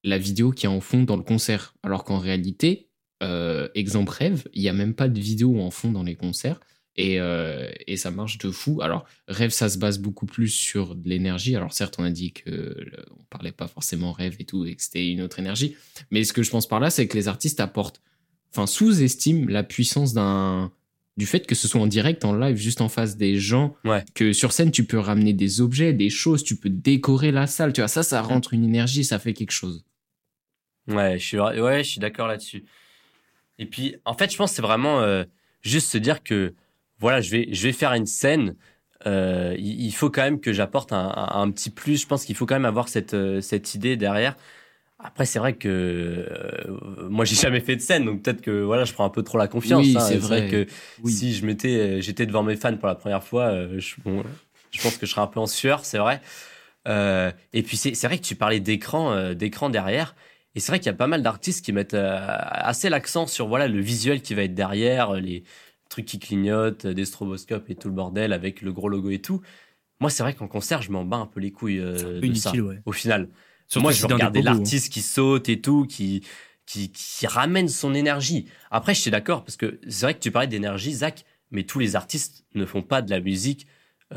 la 0.06 0.18
vidéo 0.18 0.52
qui 0.52 0.66
est 0.66 0.70
en 0.70 0.82
fond 0.82 1.04
dans 1.04 1.18
le 1.18 1.24
concert. 1.24 1.74
Alors 1.84 2.04
qu'en 2.04 2.20
réalité, 2.20 2.88
euh, 3.24 3.68
exemple 3.76 4.12
rêve, 4.12 4.48
il 4.54 4.62
n'y 4.62 4.70
a 4.70 4.74
même 4.74 4.94
pas 4.94 5.10
de 5.10 5.20
vidéo 5.20 5.60
en 5.60 5.72
fond 5.72 5.92
dans 5.92 6.04
les 6.04 6.16
concerts. 6.16 6.60
Et, 6.98 7.20
euh, 7.20 7.68
et 7.88 7.98
ça 7.98 8.10
marche 8.10 8.38
de 8.38 8.50
fou. 8.52 8.80
Alors, 8.82 9.04
rêve, 9.28 9.50
ça 9.50 9.68
se 9.68 9.78
base 9.78 10.00
beaucoup 10.00 10.26
plus 10.26 10.48
sur 10.48 10.96
de 10.96 11.10
l'énergie. 11.10 11.54
Alors, 11.58 11.74
certes, 11.74 11.96
on 11.98 12.06
a 12.06 12.10
dit 12.10 12.32
que 12.32 12.50
le- 12.50 13.06
on 13.12 13.24
parlait 13.30 13.52
pas 13.52 13.68
forcément 13.68 14.14
rêve 14.14 14.38
et 14.40 14.46
tout, 14.46 14.64
et 14.66 14.76
que 14.76 14.82
c'était 14.82 15.10
une 15.10 15.22
autre 15.22 15.40
énergie. 15.40 15.76
Mais 16.10 16.24
ce 16.24 16.32
que 16.32 16.42
je 16.42 16.50
pense 16.50 16.70
par 16.70 16.80
là, 16.80 16.90
c'est 16.90 17.06
que 17.08 17.18
les 17.18 17.28
artistes 17.28 17.60
apportent, 17.60 18.02
enfin, 18.54 18.66
sous-estiment 18.66 19.46
la 19.50 19.64
puissance 19.64 20.14
d'un, 20.14 20.72
du 21.18 21.26
fait 21.26 21.46
que 21.46 21.54
ce 21.56 21.68
soit 21.68 21.82
en 21.82 21.88
direct, 21.88 22.24
en 22.24 22.34
live, 22.34 22.56
juste 22.56 22.80
en 22.80 22.88
face 22.88 23.18
des 23.18 23.40
gens. 23.40 23.76
Ouais. 23.84 24.06
Que 24.14 24.32
sur 24.32 24.54
scène, 24.54 24.72
tu 24.72 24.86
peux 24.86 25.00
ramener 25.00 25.34
des 25.34 25.60
objets, 25.60 25.92
des 25.92 26.10
choses, 26.10 26.46
tu 26.46 26.56
peux 26.56 26.70
décorer 26.70 27.34
la 27.34 27.46
salle. 27.48 27.74
Tu 27.74 27.82
vois, 27.82 27.90
ça, 27.90 28.04
ça 28.04 28.22
rentre 28.22 28.54
une 28.54 28.64
énergie, 28.64 29.04
ça 29.04 29.20
fait 29.20 29.34
quelque 29.34 29.52
chose. 29.52 29.84
Ouais, 30.88 31.18
je 31.18 31.26
suis, 31.26 31.40
ouais, 31.40 31.84
je 31.84 31.90
suis 31.90 32.00
d'accord 32.00 32.28
là-dessus. 32.28 32.64
Et 33.58 33.66
puis, 33.66 33.96
en 34.06 34.14
fait, 34.14 34.32
je 34.32 34.38
pense 34.38 34.52
que 34.52 34.56
c'est 34.58 34.62
vraiment 34.62 35.00
euh, 35.02 35.24
juste 35.62 35.90
se 35.92 35.98
dire 35.98 36.24
que, 36.24 36.54
voilà, 37.00 37.22
je 37.22 37.32
vais, 37.32 37.48
je 37.52 37.64
vais 37.64 37.74
faire 37.74 37.94
une 37.94 38.06
scène. 38.06 38.56
euh, 39.08 39.56
il, 39.58 39.92
faut 39.94 40.10
quand 40.10 40.24
même 40.24 40.40
que 40.40 40.52
j'apporte 40.54 40.92
un, 40.94 41.14
un- 41.16 41.42
un 41.42 41.52
petit 41.52 41.70
plus. 41.70 42.02
Je 42.02 42.08
pense 42.08 42.26
qu'il 42.26 42.36
faut 42.36 42.46
quand 42.46 42.56
même 42.56 42.66
avoir 42.66 42.90
cette, 42.90 43.14
euh, 43.14 43.42
cette 43.42 43.74
idée 43.76 43.98
derrière. 43.98 44.36
Après, 45.00 45.26
c'est 45.26 45.40
vrai 45.40 45.54
que 45.54 45.68
euh, 45.70 47.08
moi, 47.10 47.26
j'ai 47.26 47.36
jamais 47.36 47.60
fait 47.60 47.76
de 47.76 47.82
scène, 47.82 48.06
donc 48.06 48.24
peut-être 48.24 48.42
que 48.42 48.62
voilà, 48.64 48.86
je 48.86 48.94
prends 48.94 49.06
un 49.06 49.10
peu 49.10 49.24
trop 49.24 49.38
la 49.38 49.48
confiance. 49.48 49.86
Oui, 49.86 49.96
hein. 49.98 50.00
c'est 50.00 50.18
vrai. 50.18 50.48
que 50.50 50.66
Oui. 51.04 51.12
si 51.12 51.34
je 51.34 51.46
m'étais, 51.46 52.02
j'étais 52.02 52.26
devant 52.26 52.44
mes 52.44 52.56
fans 52.56 52.76
pour 52.78 52.88
la 52.88 52.96
première 52.96 53.24
fois, 53.24 53.54
je, 53.78 53.96
bon, 54.04 54.24
je 54.72 54.82
pense 54.82 54.98
que 54.98 55.06
je 55.06 55.12
serais 55.12 55.22
un 55.22 55.28
peu 55.28 55.40
en 55.40 55.48
sueur, 55.48 55.84
c'est 55.86 55.98
vrai. 55.98 56.22
Et 56.88 57.64
puis 57.64 57.78
c'est 57.78 58.02
vrai 58.04 58.18
que 58.18 58.24
tu 58.24 58.36
parlais 58.36 58.60
d'écran, 58.60 59.34
d'écran 59.34 59.70
derrière. 59.70 60.16
Et 60.56 60.60
c'est 60.60 60.72
vrai 60.72 60.80
qu'il 60.80 60.88
y 60.88 60.90
a 60.90 60.94
pas 60.94 61.08
mal 61.08 61.22
d'artistes 61.22 61.64
qui 61.64 61.74
mettent 61.74 61.94
euh, 61.94 62.18
assez 62.28 62.90
l'accent 62.90 63.28
sur 63.28 63.48
voilà 63.48 63.68
le 63.68 63.82
visuel 63.82 64.22
qui 64.22 64.34
va 64.34 64.44
être 64.44 64.56
derrière, 64.56 65.16
euh, 65.16 65.20
les 65.20 65.44
trucs 65.90 66.06
qui 66.06 66.18
clignotent, 66.18 66.88
des 66.88 67.06
stroboscopes 67.06 67.70
et 67.70 67.76
tout 67.76 67.90
le 67.90 67.94
bordel 67.94 68.34
avec 68.34 68.62
le 68.62 68.72
gros 68.72 68.90
logo 68.90 69.10
et 69.10 69.20
tout. 69.20 69.42
Moi, 70.00 70.10
c'est 70.10 70.24
vrai 70.24 70.34
qu'en 70.34 70.48
concert, 70.48 70.82
je 70.82 70.92
m'en 70.92 71.06
bats 71.06 71.18
un 71.18 71.26
peu 71.26 71.40
les 71.40 71.52
couilles 71.52 71.80
euh, 71.80 72.20
de 72.22 72.34
ça. 72.34 72.52
ouais. 72.54 72.82
Au 72.86 72.92
final, 72.92 73.30
Surtout 73.68 73.84
moi, 73.84 73.92
je 73.92 74.02
veux 74.02 74.14
regarder 74.14 74.40
hein. 74.40 74.44
l'artiste 74.44 74.92
qui 74.92 75.02
saute 75.02 75.50
et 75.50 75.60
tout, 75.62 75.86
qui, 75.86 76.24
qui, 76.66 76.92
qui 76.92 77.28
ramène 77.28 77.68
son 77.68 77.94
énergie. 77.94 78.46
Après, 78.72 78.94
je 78.94 79.02
suis 79.02 79.12
d'accord 79.12 79.44
parce 79.44 79.58
que 79.58 79.80
c'est 79.88 80.06
vrai 80.06 80.14
que 80.14 80.20
tu 80.20 80.32
parlais 80.32 80.48
d'énergie, 80.48 80.94
Zach, 80.94 81.26
mais 81.52 81.64
tous 81.64 81.80
les 81.80 81.96
artistes 81.96 82.46
ne 82.54 82.66
font 82.66 82.82
pas 82.82 83.02
de 83.02 83.10
la 83.10 83.20
musique 83.20 83.68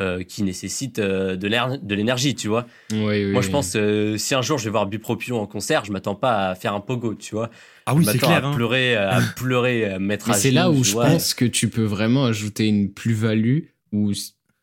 euh, 0.00 0.22
qui 0.22 0.42
nécessite 0.42 0.98
euh, 0.98 1.36
de 1.36 1.94
l'énergie, 1.94 2.34
tu 2.34 2.48
vois. 2.48 2.66
Oui, 2.92 2.98
oui, 3.00 3.32
Moi, 3.32 3.42
je 3.42 3.46
oui. 3.46 3.52
pense, 3.52 3.72
euh, 3.76 4.16
si 4.16 4.34
un 4.34 4.42
jour 4.42 4.58
je 4.58 4.64
vais 4.64 4.70
voir 4.70 4.86
Bupropio 4.86 5.36
en 5.38 5.46
concert, 5.46 5.84
je 5.84 5.92
m'attends 5.92 6.14
pas 6.14 6.50
à 6.50 6.54
faire 6.54 6.74
un 6.74 6.80
pogo, 6.80 7.14
tu 7.14 7.34
vois. 7.34 7.50
Ah 7.86 7.94
oui, 7.94 8.04
je 8.04 8.10
c'est 8.10 8.18
clair. 8.18 8.44
à 8.44 8.48
hein. 8.48 8.54
pleurer, 8.54 8.96
à 8.96 9.20
pleurer, 9.36 9.84
à 9.86 9.98
me 9.98 10.06
mettre 10.06 10.28
Mais 10.28 10.34
à 10.34 10.38
c'est 10.38 10.50
là 10.50 10.70
où 10.70 10.84
je 10.84 10.92
vois. 10.92 11.06
pense 11.06 11.34
que 11.34 11.44
tu 11.44 11.68
peux 11.68 11.84
vraiment 11.84 12.26
ajouter 12.26 12.66
une 12.66 12.92
plus-value 12.92 13.60
où, 13.92 14.12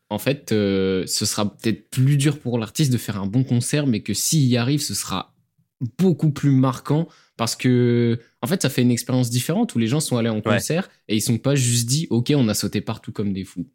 en 0.08 0.18
fait, 0.18 0.52
euh, 0.52 1.04
ce 1.06 1.26
sera 1.26 1.44
peut-être 1.56 1.90
plus 1.90 2.16
dur 2.16 2.38
pour 2.38 2.58
l'artiste 2.58 2.92
de 2.92 2.98
faire 2.98 3.20
un 3.20 3.26
bon 3.26 3.44
concert, 3.44 3.86
mais 3.86 4.00
que 4.00 4.14
s'il 4.14 4.44
y 4.44 4.56
arrive, 4.56 4.80
ce 4.80 4.94
sera 4.94 5.34
beaucoup 5.98 6.30
plus 6.30 6.52
marquant 6.52 7.08
parce 7.36 7.54
que, 7.54 8.18
en 8.40 8.46
fait, 8.46 8.62
ça 8.62 8.70
fait 8.70 8.82
une 8.82 8.90
expérience 8.90 9.28
différente 9.28 9.74
où 9.74 9.78
les 9.78 9.88
gens 9.88 10.00
sont 10.00 10.16
allés 10.16 10.30
en 10.30 10.40
concert 10.40 10.88
et 11.08 11.16
ils 11.16 11.20
sont 11.20 11.36
pas 11.38 11.54
juste 11.54 11.86
dit, 11.86 12.06
OK, 12.10 12.32
on 12.34 12.48
a 12.48 12.54
sauté 12.54 12.80
partout 12.80 13.12
comme 13.12 13.32
des 13.32 13.44
fous. 13.44 13.66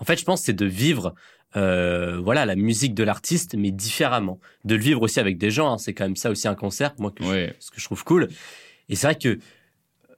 En 0.00 0.04
fait, 0.04 0.18
je 0.18 0.24
pense 0.24 0.40
que 0.40 0.46
c'est 0.46 0.52
de 0.52 0.66
vivre 0.66 1.14
euh, 1.56 2.18
voilà 2.20 2.46
la 2.46 2.56
musique 2.56 2.94
de 2.94 3.04
l'artiste, 3.04 3.54
mais 3.56 3.70
différemment. 3.70 4.40
De 4.64 4.74
le 4.74 4.80
vivre 4.82 5.02
aussi 5.02 5.20
avec 5.20 5.38
des 5.38 5.50
gens. 5.50 5.72
hein. 5.74 5.78
C'est 5.78 5.94
quand 5.94 6.04
même 6.04 6.16
ça 6.16 6.30
aussi 6.30 6.48
un 6.48 6.54
concert, 6.56 6.94
moi, 6.98 7.12
que 7.12 7.22
je- 7.22 7.30
ce 7.60 7.70
que 7.70 7.80
je 7.80 7.84
trouve 7.84 8.02
cool. 8.04 8.28
Et 8.88 8.96
c'est 8.96 9.06
vrai 9.06 9.14
que 9.16 9.38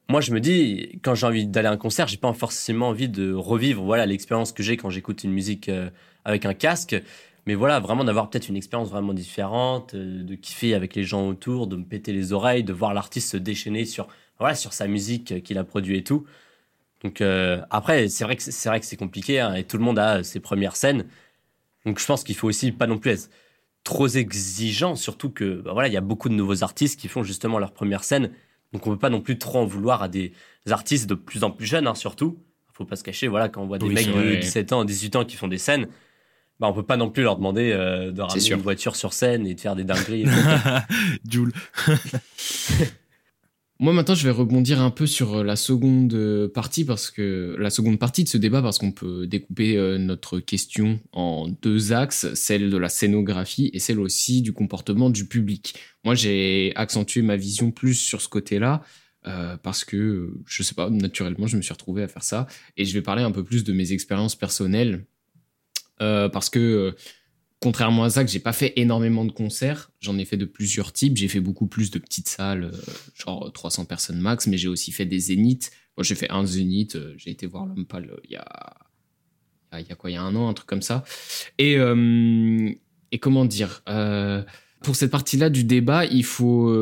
moi, 0.08 0.20
je 0.20 0.32
me 0.32 0.40
dis, 0.40 0.98
quand 1.02 1.14
j'ai 1.14 1.26
envie 1.26 1.46
d'aller 1.46 1.68
à 1.68 1.72
un 1.72 1.76
concert, 1.76 2.06
j'ai 2.08 2.16
pas 2.16 2.32
forcément 2.32 2.88
envie 2.88 3.08
de 3.08 3.32
revivre 3.32 3.82
voilà 3.82 4.06
l'expérience 4.06 4.52
que 4.52 4.62
j'ai 4.62 4.76
quand 4.76 4.88
j'écoute 4.88 5.24
une 5.24 5.32
musique 5.32 5.68
euh, 5.68 5.90
avec 6.24 6.46
un 6.46 6.54
casque. 6.54 6.96
Mais 7.46 7.54
voilà, 7.54 7.78
vraiment 7.80 8.02
d'avoir 8.02 8.28
peut-être 8.30 8.48
une 8.48 8.56
expérience 8.56 8.88
vraiment 8.90 9.12
différente, 9.14 9.94
euh, 9.94 10.22
de 10.24 10.34
kiffer 10.36 10.74
avec 10.74 10.94
les 10.94 11.04
gens 11.04 11.28
autour, 11.28 11.66
de 11.66 11.76
me 11.76 11.84
péter 11.84 12.12
les 12.12 12.32
oreilles, 12.32 12.64
de 12.64 12.72
voir 12.72 12.94
l'artiste 12.94 13.30
se 13.32 13.36
déchaîner 13.36 13.84
sur, 13.84 14.08
voilà, 14.38 14.54
sur 14.54 14.72
sa 14.72 14.86
musique 14.88 15.42
qu'il 15.44 15.58
a 15.58 15.64
produit 15.64 15.96
et 15.98 16.02
tout. 16.02 16.24
Donc 17.02 17.20
euh, 17.20 17.60
après, 17.70 18.08
c'est 18.08 18.24
vrai 18.24 18.36
que 18.36 18.42
c'est 18.42 18.68
vrai 18.68 18.80
que 18.80 18.86
c'est 18.86 18.96
compliqué 18.96 19.40
hein, 19.40 19.54
et 19.54 19.64
tout 19.64 19.78
le 19.78 19.84
monde 19.84 19.98
a 19.98 20.22
ses 20.22 20.40
premières 20.40 20.76
scènes. 20.76 21.04
Donc 21.84 21.98
je 21.98 22.06
pense 22.06 22.24
qu'il 22.24 22.34
faut 22.34 22.48
aussi 22.48 22.72
pas 22.72 22.86
non 22.86 22.98
plus 22.98 23.12
être 23.12 23.30
trop 23.84 24.08
exigeant, 24.08 24.96
surtout 24.96 25.30
que 25.30 25.60
bah 25.62 25.72
voilà, 25.72 25.88
il 25.88 25.94
y 25.94 25.96
a 25.96 26.00
beaucoup 26.00 26.28
de 26.28 26.34
nouveaux 26.34 26.64
artistes 26.64 26.98
qui 26.98 27.08
font 27.08 27.22
justement 27.22 27.58
leur 27.58 27.72
première 27.72 28.02
scène. 28.02 28.32
Donc 28.72 28.86
on 28.86 28.90
peut 28.90 28.98
pas 28.98 29.10
non 29.10 29.20
plus 29.20 29.38
trop 29.38 29.58
en 29.58 29.66
vouloir 29.66 30.02
à 30.02 30.08
des 30.08 30.32
artistes 30.68 31.08
de 31.08 31.14
plus 31.14 31.44
en 31.44 31.50
plus 31.50 31.66
jeunes, 31.66 31.86
hein, 31.86 31.94
surtout. 31.94 32.38
Faut 32.72 32.84
pas 32.84 32.96
se 32.96 33.04
cacher, 33.04 33.28
voilà, 33.28 33.48
quand 33.48 33.62
on 33.62 33.66
voit 33.66 33.78
des 33.78 33.86
Oui, 33.86 33.94
mecs 33.94 34.08
de 34.08 34.12
vrai. 34.12 34.36
17 34.38 34.72
ans, 34.72 34.84
18 34.84 35.16
ans 35.16 35.24
qui 35.24 35.36
font 35.36 35.48
des 35.48 35.56
scènes, 35.56 35.86
bah 36.58 36.66
on 36.66 36.72
peut 36.72 36.82
pas 36.82 36.96
non 36.96 37.08
plus 37.10 37.22
leur 37.22 37.36
demander 37.36 37.70
euh, 37.72 38.10
de 38.10 38.20
ramener 38.20 38.50
une 38.50 38.60
voiture 38.60 38.96
sur 38.96 39.12
scène 39.12 39.46
et 39.46 39.54
de 39.54 39.60
faire 39.60 39.76
des 39.76 39.84
dingueries. 39.84 40.26
Jules. 41.30 41.52
Moi 43.78 43.92
maintenant 43.92 44.14
je 44.14 44.24
vais 44.24 44.30
rebondir 44.30 44.80
un 44.80 44.90
peu 44.90 45.06
sur 45.06 45.36
euh, 45.36 45.44
la 45.44 45.54
seconde 45.54 46.14
euh, 46.14 46.48
partie 46.48 46.86
parce 46.86 47.10
que 47.10 47.54
la 47.58 47.68
seconde 47.68 47.98
partie 47.98 48.24
de 48.24 48.28
ce 48.28 48.38
débat 48.38 48.62
parce 48.62 48.78
qu'on 48.78 48.90
peut 48.90 49.26
découper 49.26 49.76
euh, 49.76 49.98
notre 49.98 50.40
question 50.40 50.98
en 51.12 51.48
deux 51.60 51.92
axes, 51.92 52.32
celle 52.32 52.70
de 52.70 52.76
la 52.78 52.88
scénographie 52.88 53.70
et 53.74 53.78
celle 53.78 54.00
aussi 54.00 54.40
du 54.40 54.54
comportement 54.54 55.10
du 55.10 55.26
public. 55.28 55.74
Moi 56.04 56.14
j'ai 56.14 56.72
accentué 56.74 57.20
ma 57.20 57.36
vision 57.36 57.70
plus 57.70 57.94
sur 57.94 58.22
ce 58.22 58.28
côté-là 58.28 58.82
parce 59.64 59.84
que 59.84 60.34
je 60.46 60.62
sais 60.62 60.76
pas 60.76 60.88
naturellement 60.88 61.48
je 61.48 61.56
me 61.56 61.62
suis 61.62 61.72
retrouvé 61.72 62.04
à 62.04 62.06
faire 62.06 62.22
ça 62.22 62.46
et 62.76 62.84
je 62.84 62.94
vais 62.94 63.02
parler 63.02 63.24
un 63.24 63.32
peu 63.32 63.42
plus 63.42 63.64
de 63.64 63.72
mes 63.72 63.90
expériences 63.90 64.36
personnelles 64.36 65.04
parce 65.98 66.48
que 66.48 66.94
contrairement 67.60 68.04
à 68.04 68.10
Zach, 68.10 68.28
j'ai 68.28 68.38
pas 68.38 68.52
fait 68.52 68.72
énormément 68.76 69.24
de 69.24 69.32
concerts. 69.32 69.90
J'en 70.00 70.18
ai 70.18 70.24
fait 70.24 70.36
de 70.36 70.44
plusieurs 70.44 70.92
types. 70.92 71.16
J'ai 71.16 71.28
fait 71.28 71.40
beaucoup 71.40 71.66
plus 71.66 71.90
de 71.90 71.98
petites 71.98 72.28
salles, 72.28 72.64
euh, 72.72 72.92
genre 73.14 73.52
300 73.52 73.84
personnes 73.86 74.20
max, 74.20 74.46
mais 74.46 74.58
j'ai 74.58 74.68
aussi 74.68 74.92
fait 74.92 75.06
des 75.06 75.18
zéniths. 75.18 75.70
Moi, 75.96 76.04
j'ai 76.04 76.14
fait 76.14 76.30
un 76.30 76.44
zénith. 76.44 76.96
euh, 76.96 77.14
j'ai 77.16 77.30
été 77.30 77.46
voir 77.46 77.66
pâle 77.88 78.10
euh, 78.12 78.20
il 78.24 78.32
y 78.32 78.36
a, 78.36 78.74
il 79.78 79.86
y 79.86 79.92
a- 79.92 79.94
quoi, 79.94 80.10
il 80.10 80.14
y 80.14 80.16
a 80.16 80.22
un 80.22 80.34
an, 80.36 80.48
un 80.48 80.54
truc 80.54 80.68
comme 80.68 80.82
ça. 80.82 81.04
Et, 81.58 81.76
et 83.12 83.18
comment 83.18 83.44
dire 83.44 83.82
pour 84.82 84.94
cette 84.94 85.10
partie-là 85.10 85.50
du 85.50 85.64
débat, 85.64 86.04
il 86.04 86.22
faut 86.24 86.72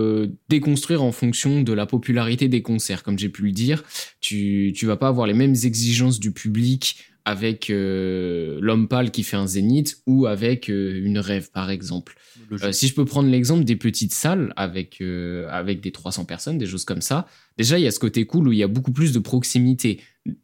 déconstruire 0.49 1.03
en 1.03 1.13
fonction 1.13 1.63
de 1.63 1.73
la 1.73 1.87
popularité 1.87 2.49
des 2.49 2.61
concerts. 2.61 3.03
Comme 3.03 3.19
j'ai 3.19 3.31
pu 3.31 3.43
le 3.43 3.53
dire, 3.53 3.83
tu, 4.21 4.73
tu 4.77 4.85
vas 4.87 4.97
pas 4.97 5.09
avoir 5.09 5.27
les 5.27 5.33
mêmes 5.33 5.55
exigences 5.65 6.21
du 6.21 6.33
public 6.33 6.97
avec 7.25 7.71
euh, 7.71 8.59
l'homme 8.61 8.89
pâle 8.89 9.11
qui 9.11 9.23
fait 9.23 9.37
un 9.37 9.47
zénith 9.47 10.03
ou 10.07 10.27
avec 10.27 10.69
euh, 10.69 11.01
une 11.03 11.19
rêve, 11.19 11.51
par 11.51 11.71
exemple. 11.71 12.17
Euh, 12.53 12.73
si 12.73 12.89
je 12.89 12.95
peux 12.95 13.05
prendre 13.05 13.31
l'exemple 13.31 13.65
des 13.65 13.77
petites 13.77 14.13
salles 14.13 14.53
avec, 14.57 15.01
euh, 15.01 15.49
avec 15.51 15.81
des 15.81 15.93
300 15.93 16.27
personnes, 16.27 16.59
des 16.59 16.67
choses 16.67 16.85
comme 16.85 17.01
ça, 17.01 17.27
déjà, 17.57 17.79
il 17.79 17.83
y 17.83 17.87
a 17.87 17.91
ce 17.91 17.99
côté 17.99 18.27
cool 18.27 18.49
où 18.49 18.53
il 18.53 18.59
y 18.59 18.63
a 18.63 18.69
beaucoup 18.69 18.93
plus 18.93 19.13
de 19.13 19.19
proximité. 19.19 20.01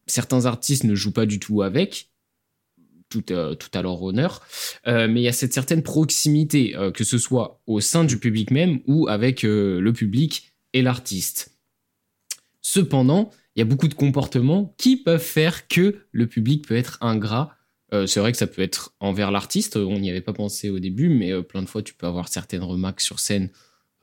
Certains 0.06 0.46
artistes 0.46 0.84
ne 0.84 0.94
jouent 0.94 1.12
pas 1.12 1.26
du 1.26 1.38
tout 1.38 1.62
avec, 1.62 2.10
tout, 3.10 3.30
euh, 3.32 3.54
tout 3.54 3.68
à 3.74 3.82
leur 3.82 4.02
honneur, 4.02 4.40
euh, 4.86 5.06
mais 5.08 5.20
il 5.20 5.24
y 5.24 5.28
a 5.28 5.32
cette 5.32 5.52
certaine 5.52 5.82
proximité, 5.82 6.74
euh, 6.76 6.90
que 6.90 7.04
ce 7.04 7.18
soit 7.18 7.60
au 7.66 7.80
sein 7.80 8.04
du 8.04 8.18
public 8.18 8.50
même 8.50 8.80
ou 8.86 9.08
avec 9.08 9.44
euh, 9.44 9.80
le 9.80 9.92
public 9.92 10.54
et 10.72 10.80
l'artiste. 10.80 11.58
Cependant, 12.62 13.30
il 13.56 13.58
y 13.58 13.62
a 13.62 13.64
beaucoup 13.64 13.88
de 13.88 13.94
comportements 13.94 14.74
qui 14.78 14.96
peuvent 14.96 15.20
faire 15.22 15.66
que 15.68 15.96
le 16.12 16.26
public 16.26 16.66
peut 16.66 16.76
être 16.76 16.98
ingrat. 17.00 17.54
Euh, 17.92 18.06
c'est 18.06 18.20
vrai 18.20 18.30
que 18.30 18.38
ça 18.38 18.46
peut 18.46 18.62
être 18.62 18.94
envers 19.00 19.30
l'artiste, 19.30 19.76
on 19.76 19.98
n'y 19.98 20.10
avait 20.10 20.20
pas 20.20 20.32
pensé 20.32 20.70
au 20.70 20.78
début, 20.78 21.08
mais 21.08 21.32
euh, 21.32 21.42
plein 21.42 21.62
de 21.62 21.68
fois 21.68 21.82
tu 21.82 21.94
peux 21.94 22.06
avoir 22.06 22.28
certaines 22.28 22.62
remarques 22.62 23.00
sur 23.00 23.18
scène 23.18 23.50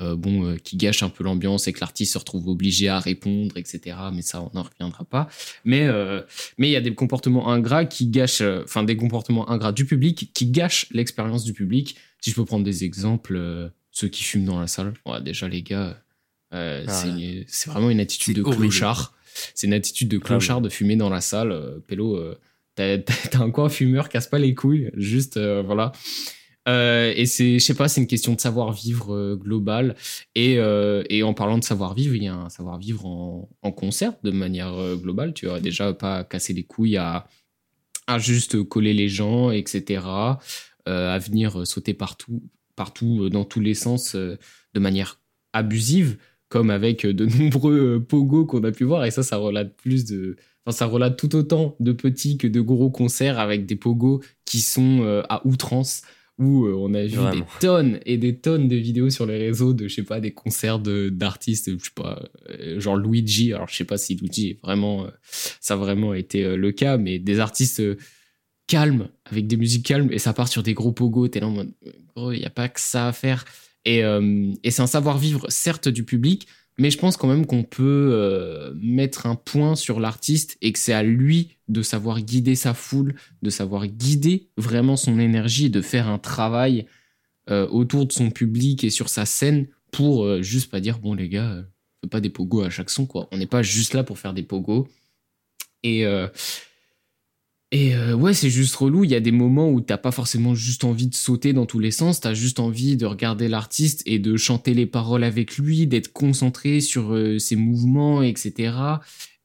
euh, 0.01 0.18
bon, 0.18 0.58
qui 0.58 0.75
gâchent 0.75 1.01
un 1.01 1.10
peu 1.10 1.24
l'ambiance 1.24 1.68
et 1.68 1.74
que 1.74 1.80
l'artiste 1.80 2.13
se 2.13 2.18
retrouve 2.18 2.50
obligé 2.50 2.89
à 2.89 3.00
répondre, 3.00 3.58
etc. 3.58 3.96
Mais 4.13 4.22
ça, 4.22 4.42
on 4.42 4.51
n'en 4.54 4.63
reviendra 4.63 5.06
pas. 5.06 5.30
Mais 5.63 5.88
mais 6.58 6.68
il 6.68 6.72
y 6.72 6.75
a 6.75 6.82
des 6.82 6.94
comportements 6.94 7.50
ingrats 7.50 7.86
qui 7.86 8.08
gâchent, 8.08 8.44
enfin 8.63 8.84
des 8.84 8.98
comportements 8.98 9.50
ingrats 9.50 9.72
du 9.72 9.86
public 9.86 10.32
qui 10.34 10.48
gâchent 10.51 10.88
l'expérience 10.92 11.46
du 11.46 11.54
public. 11.54 11.96
Si 12.20 12.32
je 12.32 12.36
peux 12.36 12.46
prendre 12.46 12.66
des 12.66 12.84
exemples, 12.84 13.72
ceux 13.92 14.10
qui 14.10 14.24
fument 14.24 14.46
dans 14.46 14.60
la 14.60 14.68
salle, 14.68 14.94
ouais, 15.06 15.22
déjà 15.22 15.48
les 15.48 15.63
gars, 15.63 15.98
Ah 16.51 16.82
c'est 17.48 17.70
vraiment 17.70 17.89
une 17.89 18.01
attitude 18.01 18.36
de 18.36 18.42
horrible. 18.44 18.63
clochard. 18.63 19.16
C'est 19.56 19.67
une 19.67 19.74
attitude 19.74 20.10
de 20.10 20.17
clochard 20.17 20.62
de 20.62 20.70
fumer 20.70 20.96
dans 20.96 21.10
la 21.10 21.22
salle. 21.22 21.51
Euh, 21.51 21.79
Pélo, 21.88 22.15
euh, 22.15 22.38
t'as 22.75 23.39
un 23.39 23.51
coin 23.51 23.70
fumeur, 23.70 24.10
casse 24.10 24.27
pas 24.27 24.39
les 24.39 24.53
couilles. 24.56 24.91
Juste, 24.96 25.38
euh, 25.38 25.63
voilà. 25.65 25.91
Euh, 26.67 27.13
et 27.15 27.25
c'est, 27.25 27.60
je 27.60 27.63
sais 27.63 27.74
pas, 27.75 27.88
c'est 27.88 28.01
une 28.01 28.08
question 28.08 28.34
de 28.34 28.41
savoir-vivre 28.41 29.13
euh, 29.15 29.36
global. 29.36 29.96
Et, 30.36 30.58
euh, 30.58 31.03
et 31.10 31.24
en 31.24 31.34
parlant 31.34 31.58
de 31.58 31.63
savoir-vivre, 31.63 32.13
il 32.15 32.24
y 32.24 32.27
a 32.27 32.36
un 32.36 32.50
savoir-vivre 32.50 33.06
en, 33.06 33.50
en 33.62 33.72
concert 33.72 34.13
de 34.24 34.32
manière 34.32 34.75
globale. 34.98 35.34
Tu 35.34 35.46
vas 35.46 35.60
déjà 35.60 35.94
pas 35.94 36.24
casser 36.24 36.53
les 36.53 36.63
couilles 36.63 36.98
à, 36.98 37.25
à 38.06 38.20
juste 38.20 38.63
coller 38.63 38.94
les 38.94 39.08
gens, 39.08 39.51
etc. 39.51 40.01
à 40.86 41.20
venir 41.20 41.65
sauter 41.65 41.94
partout, 41.94 42.44
partout 42.75 43.29
dans 43.29 43.46
tous 43.46 43.60
les 43.60 43.74
sens 43.74 44.15
de 44.15 44.79
manière 44.79 45.22
abusive, 45.53 46.17
comme 46.50 46.70
avec 46.70 47.06
euh, 47.06 47.13
de 47.13 47.25
nombreux 47.25 47.96
euh, 47.96 48.00
pogos 48.00 48.46
qu'on 48.46 48.63
a 48.63 48.72
pu 48.72 48.84
voir. 48.84 49.06
Et 49.06 49.12
ça, 49.12 49.24
ça 49.24 49.38
relate 49.38 49.75
plus 49.75 50.06
de. 50.06 50.36
Enfin, 50.66 50.75
ça 50.77 50.86
relate 50.86 51.18
tout 51.18 51.36
autant 51.36 51.75
de 51.80 51.92
petits 51.92 52.38
que 52.38 52.48
de 52.48 52.62
gros 52.62 52.89
concerts 52.89 53.39
avec 53.39 53.66
des 53.66 53.75
pogos 53.75 54.22
qui 54.46 54.60
sont 54.60 55.01
euh, 55.01 55.22
à 55.30 55.46
outrance 55.48 56.01
où 56.39 56.68
on 56.68 56.94
a 56.94 57.04
vu 57.04 57.16
Vraiment. 57.16 57.39
des 57.39 57.46
tonnes 57.60 58.00
et 58.06 58.18
des 58.18 58.36
tonnes 58.38 58.68
de 58.68 58.75
vidéos 58.75 59.10
sur 59.10 59.25
les 59.25 59.39
réseaux 59.39 59.74
de, 59.74 59.88
je 59.88 59.96
sais 59.96 60.04
pas, 60.04 60.20
des 60.20 60.34
concerts 60.34 60.77
de- 60.77 61.10
d'artistes, 61.10 61.72
je 61.80 61.84
sais 61.84 61.89
pas, 61.96 62.22
genre 62.77 62.96
Luigi. 62.96 63.54
Alors, 63.54 63.68
je 63.68 63.75
sais 63.75 63.86
pas 63.86 63.98
si 63.98 64.13
Luigi 64.13 64.50
est 64.51 64.62
vraiment, 64.62 65.08
ça 65.24 65.74
a 65.74 65.77
vraiment 65.77 66.13
été 66.13 66.56
le 66.56 66.72
cas, 66.72 66.98
mais 67.00 67.18
des 67.18 67.39
artistes 67.39 67.82
calmes, 68.68 69.08
avec 69.25 69.48
des 69.48 69.58
musiques 69.58 69.86
calmes, 69.86 70.10
et 70.12 70.20
ça 70.20 70.32
part 70.34 70.48
sur 70.48 70.62
des 70.62 70.75
gros 70.75 70.92
pogos. 70.92 71.27
T'es 71.30 71.39
là 71.39 71.48
en 71.48 71.51
mode, 71.51 71.72
gros, 72.16 72.32
il 72.32 72.39
n'y 72.39 72.46
a 72.46 72.51
pas 72.51 72.70
que 72.70 72.80
ça 72.82 73.08
à 73.08 73.13
faire. 73.13 73.44
Et, 73.88 74.03
euh, 74.03 74.51
et 74.65 74.70
c'est 74.70 74.82
un 74.82 74.88
savoir-vivre, 74.88 75.46
certes, 75.48 75.88
du 75.88 76.03
public, 76.03 76.46
mais 76.77 76.91
je 76.91 76.98
pense 76.98 77.15
quand 77.15 77.29
même 77.29 77.46
qu'on 77.46 77.63
peut 77.63 78.10
euh, 78.12 78.74
mettre 78.75 79.27
un 79.27 79.36
point 79.36 79.77
sur 79.77 80.01
l'artiste 80.01 80.58
et 80.62 80.74
que 80.74 80.77
c'est 80.77 80.91
à 80.91 81.03
lui 81.03 81.56
de 81.70 81.82
savoir 81.82 82.20
guider 82.20 82.56
sa 82.56 82.74
foule, 82.74 83.15
de 83.41 83.50
savoir 83.50 83.88
guider 83.88 84.50
vraiment 84.58 84.98
son 84.98 85.20
énergie 85.20 85.70
de 85.70 85.82
faire 85.82 86.10
un 86.10 86.20
travail 86.20 86.86
euh, 87.50 87.65
autour 87.70 88.06
de 88.06 88.12
son 88.12 88.29
public 88.29 88.84
et 88.84 88.89
sur 88.89 89.08
sa 89.08 89.25
scène 89.25 89.67
pour 89.94 90.44
juste 90.44 90.70
pas 90.70 90.82
dire 90.82 91.00
bon 91.00 91.13
les 91.13 91.29
gars, 91.29 91.63
pas 92.12 92.20
des 92.20 92.29
pogos 92.29 92.63
à 92.63 92.70
chaque 92.70 92.89
son 92.89 93.06
quoi. 93.06 93.29
On 93.32 93.38
n'est 93.38 93.48
pas 93.48 93.63
juste 93.63 93.94
là 93.94 94.03
pour 94.03 94.20
faire 94.20 94.34
des 94.34 94.44
pogos. 94.44 94.89
Et 95.84 96.06
et 97.71 97.95
euh, 97.95 98.15
ouais, 98.15 98.33
c'est 98.33 98.50
juste 98.50 98.75
relou. 98.75 99.03
Il 99.03 99.12
y 99.12 99.15
a 99.15 99.19
des 99.19 99.33
moments 99.33 99.69
où 99.69 99.81
t'as 99.81 99.97
pas 99.97 100.12
forcément 100.12 100.55
juste 100.55 100.86
envie 100.86 101.07
de 101.07 101.15
sauter 101.15 101.51
dans 101.51 101.65
tous 101.65 101.79
les 101.79 101.91
sens. 101.91 102.21
T'as 102.21 102.33
juste 102.33 102.62
envie 102.62 102.95
de 102.95 103.05
regarder 103.05 103.50
l'artiste 103.50 104.03
et 104.05 104.19
de 104.19 104.38
chanter 104.38 104.74
les 104.74 104.86
paroles 104.86 105.25
avec 105.25 105.57
lui, 105.57 105.86
d'être 105.86 106.13
concentré 106.13 106.79
sur 106.79 107.13
euh, 107.13 107.39
ses 107.39 107.57
mouvements, 107.57 108.24
etc. 108.24 108.74